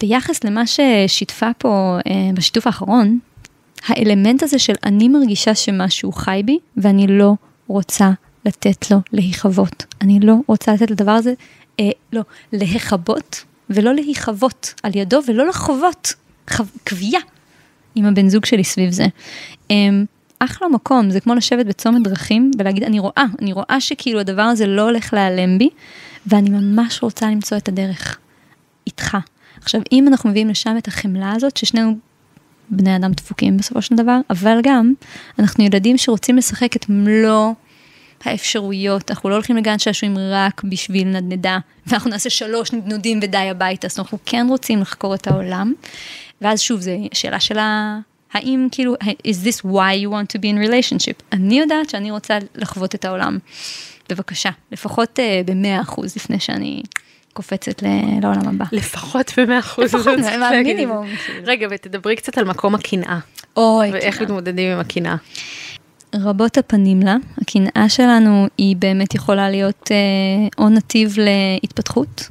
[0.00, 3.18] ביחס למה ששיתפה פה אה, בשיתוף האחרון,
[3.86, 7.32] האלמנט הזה של אני מרגישה שמשהו חי בי ואני לא
[7.66, 8.10] רוצה
[8.44, 9.84] לתת לו להיכבות.
[10.00, 11.34] אני לא רוצה לתת לדבר הזה,
[11.80, 16.14] אה, לא, להיכבות ולא להיכבות על ידו ולא לחוות
[16.50, 17.22] חו- קביעה
[17.94, 19.06] עם הבן זוג שלי סביב זה.
[19.70, 19.76] אה,
[20.38, 24.66] אחלה מקום, זה כמו לשבת בצומת דרכים ולהגיד, אני רואה, אני רואה שכאילו הדבר הזה
[24.66, 25.68] לא הולך להיעלם בי,
[26.26, 28.18] ואני ממש רוצה למצוא את הדרך
[28.86, 29.16] איתך.
[29.62, 31.96] עכשיו, אם אנחנו מביאים לשם את החמלה הזאת, ששנינו
[32.70, 34.92] בני אדם דפוקים בסופו של דבר, אבל גם
[35.38, 37.52] אנחנו ילדים שרוצים לשחק את מלוא
[38.24, 43.86] האפשרויות, אנחנו לא הולכים לגן שעשועים רק בשביל נדנדה, ואנחנו נעשה שלוש נדנודים ודי הביתה,
[43.86, 45.72] אז אנחנו כן רוצים לחקור את העולם,
[46.40, 47.98] ואז שוב, זו שאלה של ה...
[48.32, 51.22] האם כאילו, is this why you want to be in relationship?
[51.32, 53.38] אני יודעת שאני רוצה לחוות את העולם.
[54.08, 56.82] בבקשה, לפחות uh, ב-100 אחוז לפני שאני
[57.32, 57.82] קופצת
[58.22, 58.64] לעולם הבא.
[58.72, 59.84] לפחות במאה אחוז.
[59.84, 60.76] לפחות, זה צריך מה להגיד.
[60.76, 61.40] המינימום, כאילו.
[61.46, 63.18] רגע, ותדברי קצת על מקום הקנאה,
[63.56, 64.26] אוי, ואיך קנאה.
[64.26, 65.16] מתמודדים עם הקנאה.
[66.22, 72.30] רבות הפנים לה, הקנאה שלנו היא באמת יכולה להיות אה, או נתיב להתפתחות.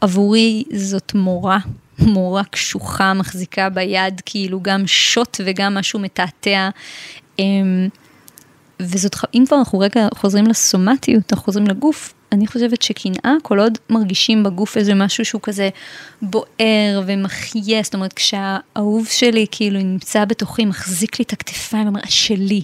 [0.00, 1.58] עבורי זאת מורה,
[2.14, 6.68] מורה קשוחה, מחזיקה ביד כאילו גם שוט וגם משהו מתעתע.
[7.40, 7.44] אה,
[8.80, 13.78] וזאת, אם כבר אנחנו רגע חוזרים לסומטיות, אנחנו חוזרים לגוף, אני חושבת שקנאה, כל עוד
[13.90, 15.68] מרגישים בגוף איזה משהו שהוא כזה
[16.22, 22.10] בוער ומחיה, זאת אומרת, כשהאהוב שלי כאילו נמצא בתוכי, מחזיק לי את הכתפיים ואומר, את
[22.10, 22.62] שלי,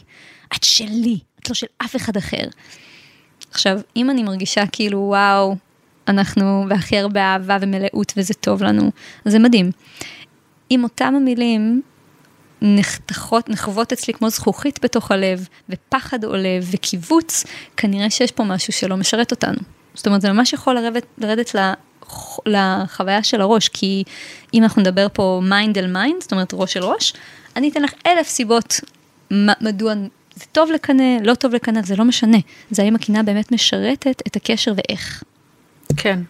[0.56, 2.44] את שלי, את לא של אף אחד אחר.
[3.50, 5.56] עכשיו, אם אני מרגישה כאילו, וואו,
[6.08, 8.90] אנחנו בהכי הרבה אהבה ומלאות וזה טוב לנו,
[9.24, 9.70] אז זה מדהים.
[10.70, 11.82] עם אותם המילים,
[12.64, 17.44] נחתכות, נחוות אצלי כמו זכוכית בתוך הלב, ופחד עולה, וכיווץ,
[17.76, 19.58] כנראה שיש פה משהו שלא משרת אותנו.
[19.94, 21.56] זאת אומרת, זה ממש יכול לרדת, לרדת
[22.46, 24.04] לחוויה של הראש, כי
[24.54, 27.12] אם אנחנו נדבר פה mind אל mind, זאת אומרת ראש אל ראש,
[27.56, 28.80] אני אתן לך אלף סיבות
[29.60, 29.94] מדוע
[30.36, 32.38] זה טוב לקנא, לא טוב לקנא, זה לא משנה.
[32.70, 35.22] זה האם הקנאה באמת משרתת את הקשר ואיך.
[35.96, 36.20] כן.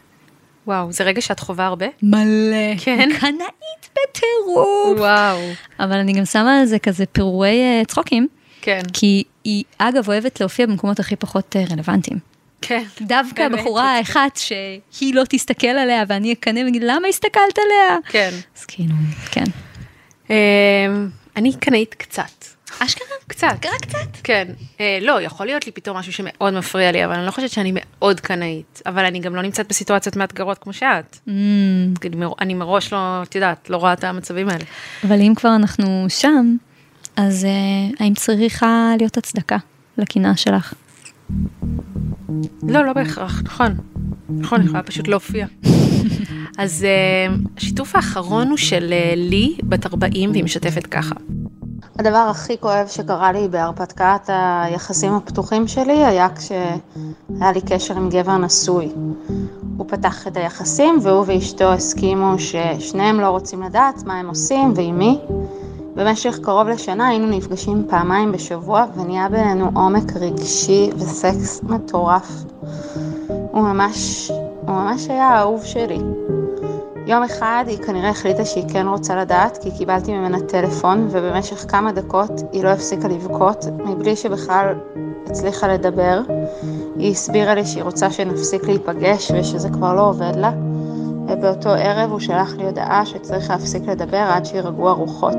[0.67, 1.87] וואו, זה רגע שאת חווה הרבה?
[2.03, 2.77] מלא.
[2.79, 3.09] כן.
[3.21, 4.99] קנאית בטירוף.
[4.99, 5.39] וואו.
[5.81, 8.29] אבל אני גם שמה על זה כזה פירורי uh, צחוקים.
[8.61, 8.81] כן.
[8.93, 12.19] כי היא, אגב, אוהבת להופיע במקומות הכי פחות uh, רלוונטיים.
[12.63, 12.85] כן.
[13.01, 17.99] דווקא בחורה האחת שהיא לא תסתכל עליה ואני אקנא ואגיד, למה הסתכלת עליה?
[18.09, 18.31] כן.
[18.59, 18.95] אז כאילו,
[19.31, 19.45] כן.
[20.31, 20.35] אמ,
[21.37, 22.54] אני קנאית קצת.
[22.79, 23.07] אשכרה?
[23.27, 23.67] קצת.
[23.75, 24.17] רק קצת?
[24.25, 24.49] כן.
[24.81, 27.73] אה, לא, יכול להיות לי פתאום משהו שמאוד מפריע לי, אבל אני לא חושבת שאני
[27.75, 28.83] מאוד קנאית.
[28.87, 31.19] אבל אני גם לא נמצאת בסיטואציות מאתגרות כמו שאת.
[31.29, 31.31] Mm.
[32.01, 34.65] כאילו, אני מראש לא, את יודעת, לא רואה את המצבים האלה.
[35.05, 36.57] אבל אם כבר אנחנו שם,
[37.17, 39.57] אז uh, האם צריכה להיות הצדקה
[39.99, 40.75] לקנאה שלך?
[42.63, 43.77] לא, לא בהכרח, נכון.
[44.29, 45.47] נכון, אני יכולה פשוט להופיע.
[46.59, 51.15] אז uh, השיתוף האחרון הוא של uh, לי, בת 40, והיא משתפת ככה.
[51.99, 58.37] הדבר הכי כואב שקרה לי בהרפתקת היחסים הפתוחים שלי היה כשהיה לי קשר עם גבר
[58.37, 58.93] נשוי.
[59.77, 64.99] הוא פתח את היחסים והוא ואשתו הסכימו ששניהם לא רוצים לדעת מה הם עושים ועם
[64.99, 65.21] מי.
[65.95, 72.45] במשך קרוב לשנה היינו נפגשים פעמיים בשבוע ונהיה בינינו עומק רגשי וסקס מטורף.
[73.27, 75.99] הוא ממש, הוא ממש היה האהוב שלי.
[77.07, 81.93] יום אחד היא כנראה החליטה שהיא כן רוצה לדעת, כי קיבלתי ממנה טלפון, ובמשך כמה
[81.93, 84.75] דקות היא לא הפסיקה לבכות, מבלי שבכלל
[85.27, 86.21] הצליחה לדבר.
[86.97, 90.53] היא הסבירה לי שהיא רוצה שנפסיק להיפגש ושזה כבר לא עובד לה,
[91.29, 95.39] ובאותו ערב הוא שלח לי הודעה שצריך להפסיק לדבר עד שירגעו הרוחות.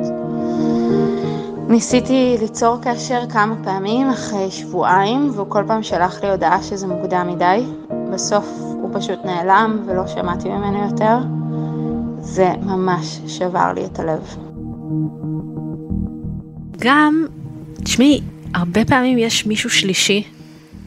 [1.67, 7.27] ניסיתי ליצור קשר כמה פעמים אחרי שבועיים, והוא כל פעם שלח לי הודעה שזה מוקדם
[7.27, 7.65] מדי.
[8.13, 11.44] בסוף הוא פשוט נעלם ולא שמעתי ממנו יותר.
[12.25, 14.35] זה ממש שבר לי את הלב.
[16.79, 17.25] גם,
[17.83, 18.21] תשמעי,
[18.53, 20.23] הרבה פעמים יש מישהו שלישי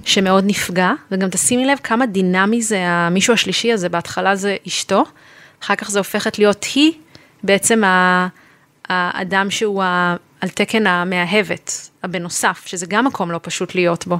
[0.04, 5.04] שמאוד נפגע, וגם תשימי לב כמה דינמי זה המישהו השלישי הזה, בהתחלה זה אשתו,
[5.62, 6.92] אחר כך זה הופכת להיות היא
[7.42, 7.82] בעצם
[8.88, 9.82] האדם שהוא
[10.40, 14.18] על תקן המאהבת, הבנוסף, שזה גם מקום לא פשוט להיות בו,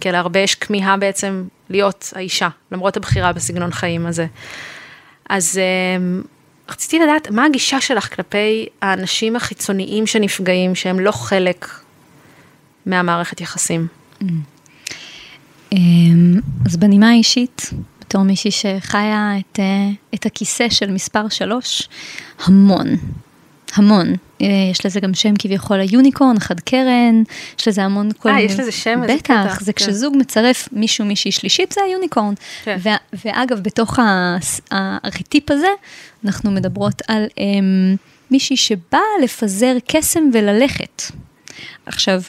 [0.00, 4.26] כי להרבה יש כמיהה בעצם להיות האישה, למרות הבחירה בסגנון חיים הזה.
[5.32, 6.26] אז um,
[6.70, 11.68] רציתי לדעת, מה הגישה שלך כלפי האנשים החיצוניים שנפגעים, שהם לא חלק
[12.86, 13.86] מהמערכת יחסים?
[14.20, 15.74] Um,
[16.66, 21.88] אז בנימה האישית, בתור מישהי שחיה את, uh, את הכיסא של מספר שלוש,
[22.44, 22.86] המון,
[23.74, 24.14] המון.
[24.42, 27.22] אה, יש לזה גם שם כביכול היוניקורן, חד קרן,
[27.58, 28.40] יש לזה המון כל מיני...
[28.40, 29.00] אה, יש לזה שם?
[29.04, 29.54] בטח, קטע.
[29.60, 29.84] זה כן.
[29.84, 32.34] כשזוג מצרף מישהו מישהי שלישית, זה היוניקורן.
[32.64, 32.78] כן.
[33.24, 33.98] ואגב, בתוך
[34.70, 35.68] הארכיטיפ הזה,
[36.24, 37.38] אנחנו מדברות על um,
[38.30, 41.02] מישהי שבאה לפזר קסם וללכת.
[41.86, 42.22] עכשיו,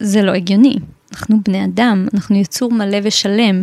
[0.00, 0.76] זה לא הגיוני.
[1.12, 3.62] אנחנו בני אדם, אנחנו יצור מלא ושלם,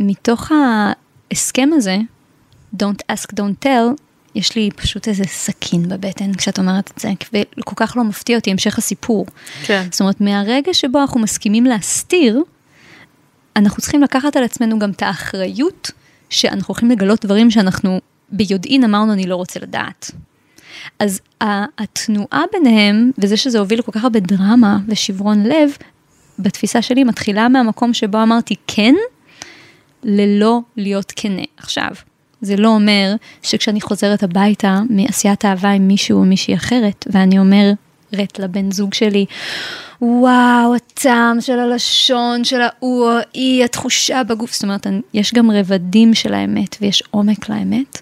[0.00, 0.52] ומתוך
[1.30, 1.96] ההסכם הזה,
[2.72, 3.96] Don't ask, don't tell,
[4.34, 7.12] יש לי פשוט איזה סכין בבטן כשאת אומרת את זה,
[7.58, 9.26] וכל כך לא מפתיע אותי המשך הסיפור.
[9.62, 9.86] כן.
[9.90, 12.42] זאת אומרת, מהרגע שבו אנחנו מסכימים להסתיר,
[13.56, 15.90] אנחנו צריכים לקחת על עצמנו גם את האחריות
[16.30, 18.00] שאנחנו הולכים לגלות דברים שאנחנו
[18.32, 20.10] ביודעין אמרנו אני לא רוצה לדעת.
[20.98, 21.20] אז
[21.78, 25.76] התנועה ביניהם, וזה שזה הוביל לכל כך הרבה דרמה ושברון לב,
[26.38, 28.94] בתפיסה שלי מתחילה מהמקום שבו אמרתי כן,
[30.02, 31.42] ללא להיות כנה.
[31.56, 31.90] עכשיו,
[32.40, 38.38] זה לא אומר שכשאני חוזרת הביתה מעשיית אהבה עם מישהו או מישהי אחרת, ואני אומרת
[38.38, 39.26] לבן זוג שלי,
[40.02, 46.14] וואו, הטעם של הלשון של ההוא או היא, התחושה בגוף, זאת אומרת, יש גם רבדים
[46.14, 48.00] של האמת ויש עומק לאמת.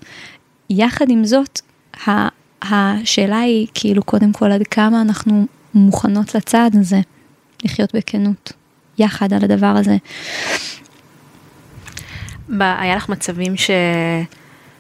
[0.71, 1.61] יחד עם זאת,
[2.63, 7.01] השאלה היא כאילו קודם כל עד כמה אנחנו מוכנות לצעד הזה,
[7.65, 8.53] לחיות בכנות,
[8.99, 9.97] יחד על הדבר הזה.
[12.61, 13.71] היה לך מצבים ש...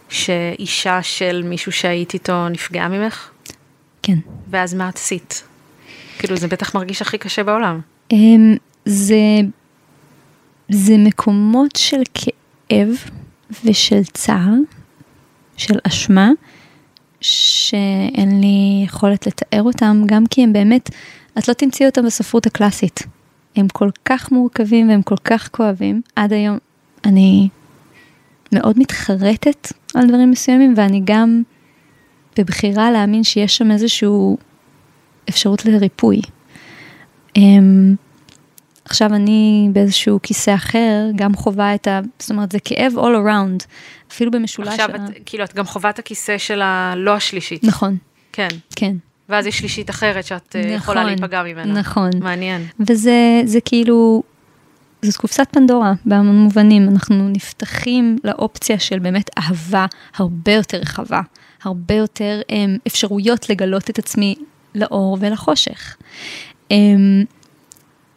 [0.09, 3.31] שאישה של מישהו שהיית איתו נפגעה ממך?
[4.03, 4.19] כן.
[4.51, 5.43] ואז מה את עשית?
[6.19, 7.81] כאילו זה בטח מרגיש הכי קשה בעולם.
[8.13, 9.17] אמ, זה,
[10.69, 12.89] זה מקומות של כאב
[13.65, 14.55] ושל צער,
[15.57, 16.31] של אשמה,
[17.21, 20.91] שאין לי יכולת לתאר אותם, גם כי הם באמת,
[21.39, 23.03] את לא תמצאי אותם בספרות הקלאסית.
[23.57, 26.01] הם כל כך מורכבים והם כל כך כואבים.
[26.17, 26.59] עד היום
[27.05, 27.49] אני
[28.53, 31.43] מאוד מתחרטת על דברים מסוימים, ואני גם
[32.39, 34.09] בבחירה להאמין שיש שם איזושהי
[35.29, 36.21] אפשרות לריפוי.
[37.37, 37.95] אמ,
[38.85, 42.01] עכשיו אני באיזשהו כיסא אחר, גם חווה את ה...
[42.19, 43.65] זאת אומרת, זה כאב all around,
[44.13, 44.69] אפילו במשולש.
[44.69, 47.65] עכשיו ה- את, כאילו, את גם חווה את הכיסא של הלא השלישית.
[47.65, 47.97] נכון,
[48.33, 48.49] כן.
[48.77, 48.97] כן.
[49.29, 51.73] ואז יש שלישית אחרת שאת אה, נכון, יכולה להיפגע ממנה.
[51.81, 52.11] נכון.
[52.21, 52.63] מעניין.
[52.81, 54.23] וזה זה כאילו,
[55.03, 61.21] זאת קופסת פנדורה בהמון מובנים, אנחנו נפתחים לאופציה של באמת אהבה הרבה יותר רחבה,
[61.63, 62.55] הרבה יותר um,
[62.87, 64.35] אפשרויות לגלות את עצמי
[64.75, 65.97] לאור ולחושך.
[66.73, 66.75] Um,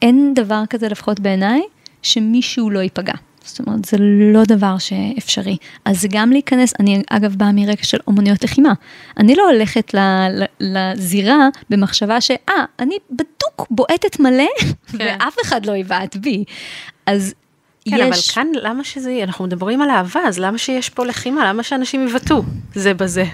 [0.01, 1.61] אין דבר כזה לפחות בעיניי,
[2.01, 3.13] שמישהו לא ייפגע.
[3.43, 3.97] זאת אומרת, זה
[4.33, 5.57] לא דבר שאפשרי.
[5.85, 8.73] אז גם להיכנס, אני אגב באה מרקע של אומנויות לחימה.
[9.17, 9.99] אני לא הולכת ל,
[10.29, 14.49] ל, לזירה במחשבה שאה, אני בדוק בועטת מלא,
[14.97, 16.43] ואף אחד לא יבעט בי.
[17.05, 17.33] אז
[17.85, 18.01] כן, יש...
[18.01, 19.23] אבל כאן למה שזה יהיה?
[19.23, 21.49] אנחנו מדברים על אהבה, אז למה שיש פה לחימה?
[21.49, 22.41] למה שאנשים יבטאו
[22.75, 23.25] זה בזה?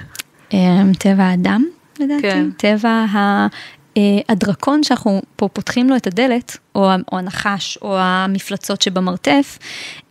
[0.53, 1.65] אמ, טבע האדם,
[1.99, 2.49] לדעתי, כן.
[2.57, 3.47] טבע ה...
[3.97, 9.57] אה, הדרקון שאנחנו פה פותחים לו את הדלת, או, או הנחש, או המפלצות שבמרתף,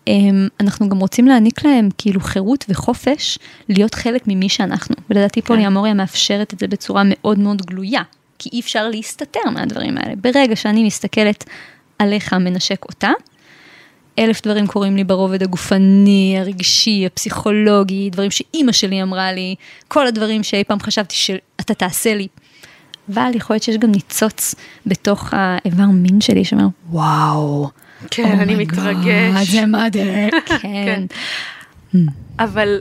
[0.07, 4.97] אמ, אנחנו גם רוצים להעניק להם כאילו חירות וחופש להיות חלק ממי שאנחנו.
[5.11, 5.47] ולדעתי כן.
[5.47, 8.03] פוליאמוריה מאפשרת את זה בצורה מאוד מאוד גלויה,
[8.39, 10.15] כי אי אפשר להסתתר מהדברים האלה.
[10.17, 11.45] ברגע שאני מסתכלת
[11.99, 13.11] עליך, מנשק אותה,
[14.19, 19.55] אלף דברים קורים לי ברובד הגופני, הרגשי, הפסיכולוגי, דברים שאימא שלי אמרה לי,
[19.89, 22.29] כל הדברים שאי פעם חשבתי שאתה תעשה לי.
[23.15, 24.55] אבל יכול להיות שיש גם ניצוץ
[24.87, 27.71] בתוך האיבר מין שלי שאומר, וואו,
[28.11, 29.51] כן, אני מתרגש.
[29.51, 30.31] זה מדהים.
[30.63, 31.03] כן.
[32.39, 32.81] אבל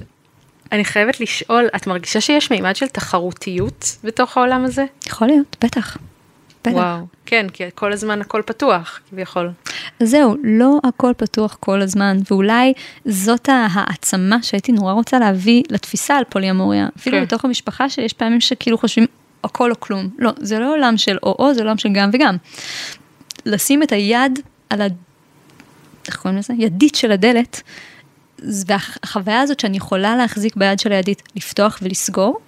[0.71, 4.85] אני חייבת לשאול, את מרגישה שיש מימד של תחרותיות בתוך העולם הזה?
[5.07, 5.97] יכול להיות, בטח.
[6.61, 6.71] בטח.
[6.73, 7.05] וואו.
[7.25, 9.51] כן, כי כל הזמן הכל פתוח, כביכול.
[9.99, 12.73] זהו, לא הכל פתוח כל הזמן, ואולי
[13.05, 16.87] זאת העצמה שהייתי נורא רוצה להביא לתפיסה על פוליאמוריה.
[16.97, 17.23] אפילו כן.
[17.23, 19.07] בתוך המשפחה שיש פעמים שכאילו חושבים
[19.45, 20.09] הכל או כלום.
[20.19, 22.37] לא, זה לא עולם של או-או, זה עולם של גם וגם.
[23.45, 24.85] לשים את היד על ה...
[26.07, 26.53] איך קוראים לזה?
[26.57, 27.61] ידית של הדלת,
[28.39, 32.39] והחוויה הזאת שאני יכולה להחזיק ביד של הידית, לפתוח ולסגור,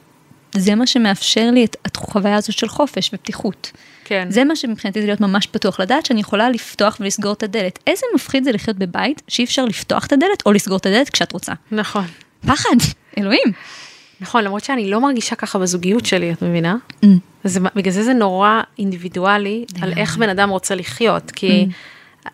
[0.55, 3.71] זה מה שמאפשר לי את החוויה הזאת של חופש ופתיחות.
[4.03, 4.27] כן.
[4.29, 7.79] זה מה שמבחינתי זה להיות ממש פתוח, לדעת שאני יכולה לפתוח ולסגור את הדלת.
[7.88, 11.33] איזה מפחיד זה לחיות בבית שאי אפשר לפתוח את הדלת או לסגור את הדלת כשאת
[11.33, 11.53] רוצה.
[11.71, 12.05] נכון.
[12.47, 12.75] פחד,
[13.17, 13.51] אלוהים.
[14.21, 16.75] נכון, למרות שאני לא מרגישה ככה בזוגיות שלי, את מבינה?
[17.03, 17.08] Mm.
[17.43, 20.01] אז מה- בגלל זה זה נורא אינדיבידואלי, על לגמרי.
[20.01, 21.67] איך בן אדם רוצה לחיות, כי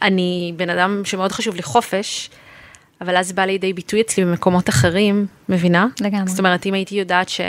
[0.01, 2.29] אני בן אדם שמאוד חשוב לי חופש,
[3.01, 5.87] אבל אז זה בא לידי ביטוי אצלי במקומות אחרים, מבינה?
[6.01, 6.27] לגמרי.
[6.27, 7.41] זאת אומרת, אם הייתי יודעת ש...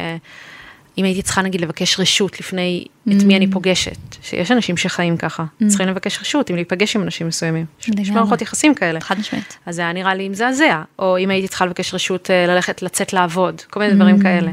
[0.98, 5.44] אם הייתי צריכה נגיד לבקש רשות לפני את מי אני פוגשת, שיש אנשים שחיים ככה,
[5.66, 7.66] צריכים לבקש רשות אם להיפגש עם אנשים מסוימים,
[7.98, 8.10] יש.
[8.10, 9.00] מערכות יחסים כאלה.
[9.00, 9.58] חד משמעית.
[9.66, 13.12] אז זה היה נראה לי מזעזע, או אם הייתי צריכה לבקש רשות אה, ללכת, לצאת
[13.12, 14.50] לעבוד, כל מיני דברים כאלה.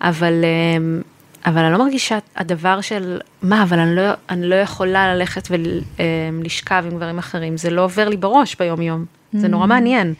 [0.00, 1.00] אבל, אה,
[1.46, 6.84] אבל אני לא מרגישה הדבר של, מה, אבל אני לא, אני לא יכולה ללכת ולשכב
[6.90, 10.14] עם גברים אחרים, זה לא עובר לי בראש ביום יום, זה נורא מעניין.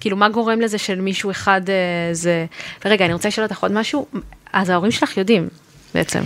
[0.00, 1.74] כאילו, מה גורם לזה של מישהו אחד אה,
[2.12, 2.46] זה...
[2.84, 4.06] ורגע, אני רוצה לשאול אותך עוד משהו,
[4.52, 5.48] אז ההורים שלך יודעים,
[5.94, 6.20] בעצם.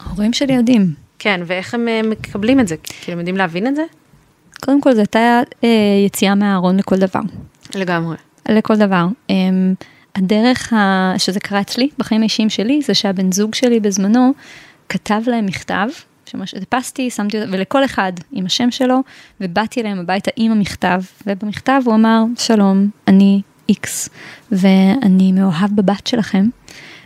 [0.00, 0.94] ההורים שלי יודעים.
[1.18, 2.76] כן, ואיך הם אה, מקבלים את זה?
[2.76, 3.82] כאילו, הם יודעים להבין את זה?
[4.60, 5.68] קודם כל, זו הייתה אה,
[6.06, 7.20] יציאה מהארון לכל דבר.
[7.74, 8.16] לגמרי.
[8.48, 9.06] לכל דבר.
[9.30, 9.34] Um,
[10.16, 11.12] הדרך ה...
[11.18, 14.32] שזה קרה אצלי, בחיים האישיים שלי, זה שהבן זוג שלי בזמנו
[14.88, 15.88] כתב להם מכתב,
[16.30, 16.54] שמש...
[16.54, 18.98] הדפסתי, שמתי אותו, ולכל אחד עם השם שלו,
[19.40, 24.08] ובאתי אליהם הביתה עם המכתב, ובמכתב הוא אמר, שלום, אני איקס,
[24.52, 26.48] ואני מאוהב בבת שלכם,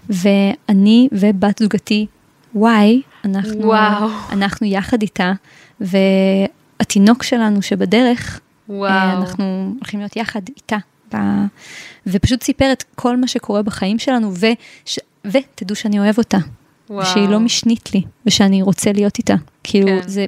[0.09, 2.07] ואני ובת זוגתי
[2.55, 4.09] וואי, אנחנו, וואו.
[4.33, 5.33] אנחנו יחד איתה,
[5.81, 8.91] והתינוק שלנו שבדרך, וואו.
[8.91, 10.77] אה, אנחנו הולכים להיות יחד איתה.
[11.15, 11.19] ב...
[12.07, 14.99] ופשוט סיפר את כל מה שקורה בחיים שלנו, וש...
[15.25, 16.39] ותדעו שאני אוהב אותה.
[16.91, 17.03] וואו.
[17.03, 19.35] ושהיא לא משנית לי, ושאני רוצה להיות איתה.
[19.65, 20.09] כאילו, כן.
[20.09, 20.27] זה,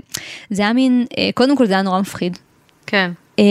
[0.51, 2.38] זה היה מין, אה, קודם כל זה היה נורא מפחיד.
[2.87, 3.11] כן.
[3.38, 3.45] אה,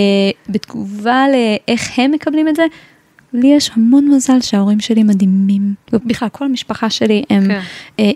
[0.49, 2.63] בתגובה לאיך הם מקבלים את זה,
[3.33, 5.73] לי יש המון מזל שההורים שלי מדהימים.
[5.91, 7.59] בכלל, כל המשפחה שלי הם כן.
[7.99, 8.11] אה,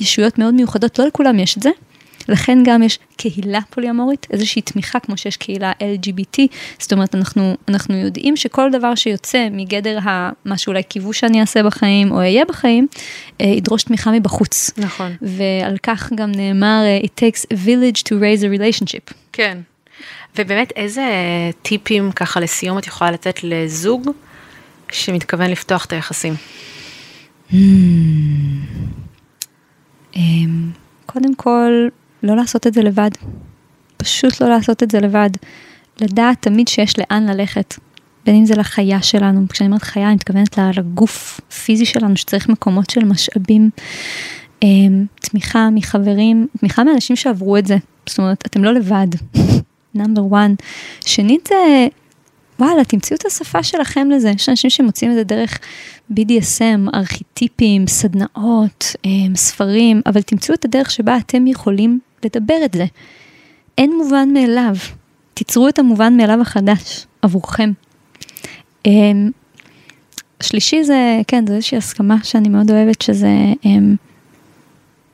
[0.00, 1.70] ישויות מאוד מיוחדות, לא לכולם יש את זה.
[2.28, 6.40] לכן גם יש קהילה פוליומורית, איזושהי תמיכה כמו שיש קהילה LGBT,
[6.78, 11.62] זאת אומרת אנחנו, אנחנו יודעים שכל דבר שיוצא מגדר ה, מה שאולי קיוו שאני אעשה
[11.62, 12.86] בחיים או אהיה בחיים,
[13.40, 14.70] אה, ידרוש תמיכה מבחוץ.
[14.78, 15.16] נכון.
[15.22, 19.14] ועל כך גם נאמר, אה, it takes a village to raise a relationship.
[19.32, 19.58] כן.
[20.38, 21.04] ובאמת, איזה
[21.62, 24.10] טיפים ככה לסיום את יכולה לתת לזוג
[24.92, 26.34] שמתכוון לפתוח את היחסים?
[30.16, 30.70] אמ,
[31.06, 31.88] קודם כל,
[32.22, 33.10] לא לעשות את זה לבד.
[33.96, 35.30] פשוט לא לעשות את זה לבד.
[36.00, 37.74] לדעת תמיד שיש לאן ללכת.
[38.26, 42.90] בין אם זה לחיה שלנו, כשאני אומרת חיה, אני מתכוונת לגוף פיזי שלנו, שצריך מקומות
[42.90, 43.70] של משאבים,
[44.62, 47.76] אמ, תמיכה מחברים, תמיכה מאנשים שעברו את זה.
[48.06, 49.06] זאת אומרת, אתם לא לבד.
[49.94, 50.50] נאמבר 1.
[51.06, 51.86] שנית זה,
[52.58, 54.30] וואלה, תמצאו את השפה שלכם לזה.
[54.30, 55.58] יש אנשים שמוצאים את זה דרך
[56.12, 62.84] BDSM, ארכיטיפים, סדנאות, אה, ספרים, אבל תמצאו את הדרך שבה אתם יכולים לדבר את זה.
[63.78, 64.74] אין מובן מאליו.
[65.34, 67.72] תיצרו את המובן מאליו החדש עבורכם.
[68.86, 69.30] אמ,
[70.42, 73.28] שלישי זה, כן, זו איזושהי הסכמה שאני מאוד אוהבת, שזה,
[73.64, 73.96] אמ,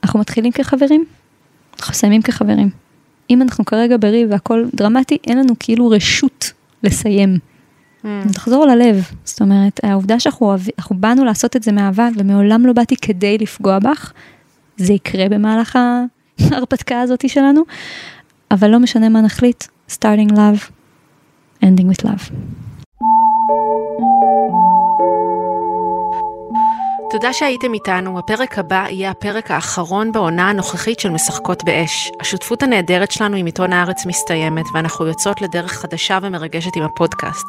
[0.03, 1.05] אנחנו מתחילים כחברים,
[1.79, 2.69] אנחנו מסיימים כחברים.
[3.29, 6.51] אם אנחנו כרגע בריב והכל דרמטי, אין לנו כאילו רשות
[6.83, 7.39] לסיים.
[8.03, 8.07] Mm.
[8.33, 10.55] תחזור ללב, זאת אומרת, העובדה שאנחנו
[10.91, 14.13] באנו לעשות את זה מאהבה ומעולם לא באתי כדי לפגוע בך,
[14.77, 15.79] זה יקרה במהלך
[16.51, 17.61] ההרפתקה הזאת שלנו,
[18.51, 20.71] אבל לא משנה מה נחליט, starting love,
[21.63, 22.31] ending with love.
[27.09, 32.11] תודה שהייתם איתנו, הפרק הבא יהיה הפרק האחרון בעונה הנוכחית של משחקות באש.
[32.19, 37.45] השותפות הנהדרת שלנו עם עיתון הארץ מסתיימת, ואנחנו יוצאות לדרך חדשה ומרגשת עם הפודקאסט.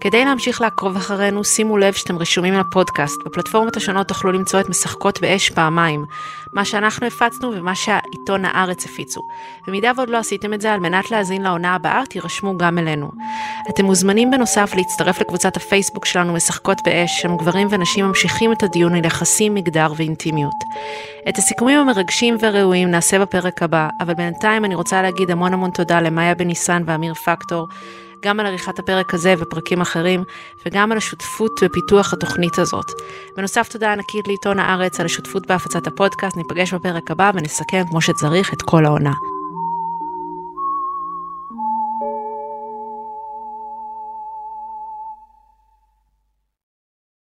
[0.00, 3.16] כדי להמשיך לעקוב אחרינו, שימו לב שאתם רשומים לפודקאסט.
[3.26, 6.04] בפלטפורמות השונות תוכלו למצוא את משחקות באש פעמיים,
[6.52, 9.20] מה שאנחנו הפצנו ומה שהעיתון הארץ הפיצו.
[9.66, 13.10] במידה ועוד לא עשיתם את זה, על מנת להאזין לעונה הבאה, תירשמו גם אלינו.
[13.70, 18.94] אתם מוזמנים בנוסף להצטרף לקבוצת הפייסבוק שלנו משחקות באש, שם גברים ונשים ממשיכים את הדיון
[18.94, 20.64] על יחסים, מגדר ואינטימיות.
[21.28, 26.00] את הסיכומים המרגשים והראויים נעשה בפרק הבא, אבל בינתיים אני רוצה להגיד המון המון תודה
[26.00, 27.68] למאיה בניסן ואמיר פקטור,
[28.22, 30.24] גם על עריכת הפרק הזה ופרקים אחרים,
[30.66, 32.86] וגם על השותפות ופיתוח התוכנית הזאת.
[33.36, 38.52] בנוסף, תודה ענקית לעיתון הארץ על השותפות בהפצת הפודקאסט, ניפגש בפרק הבא ונסכם כמו שצריך
[38.54, 39.12] את כל העונה.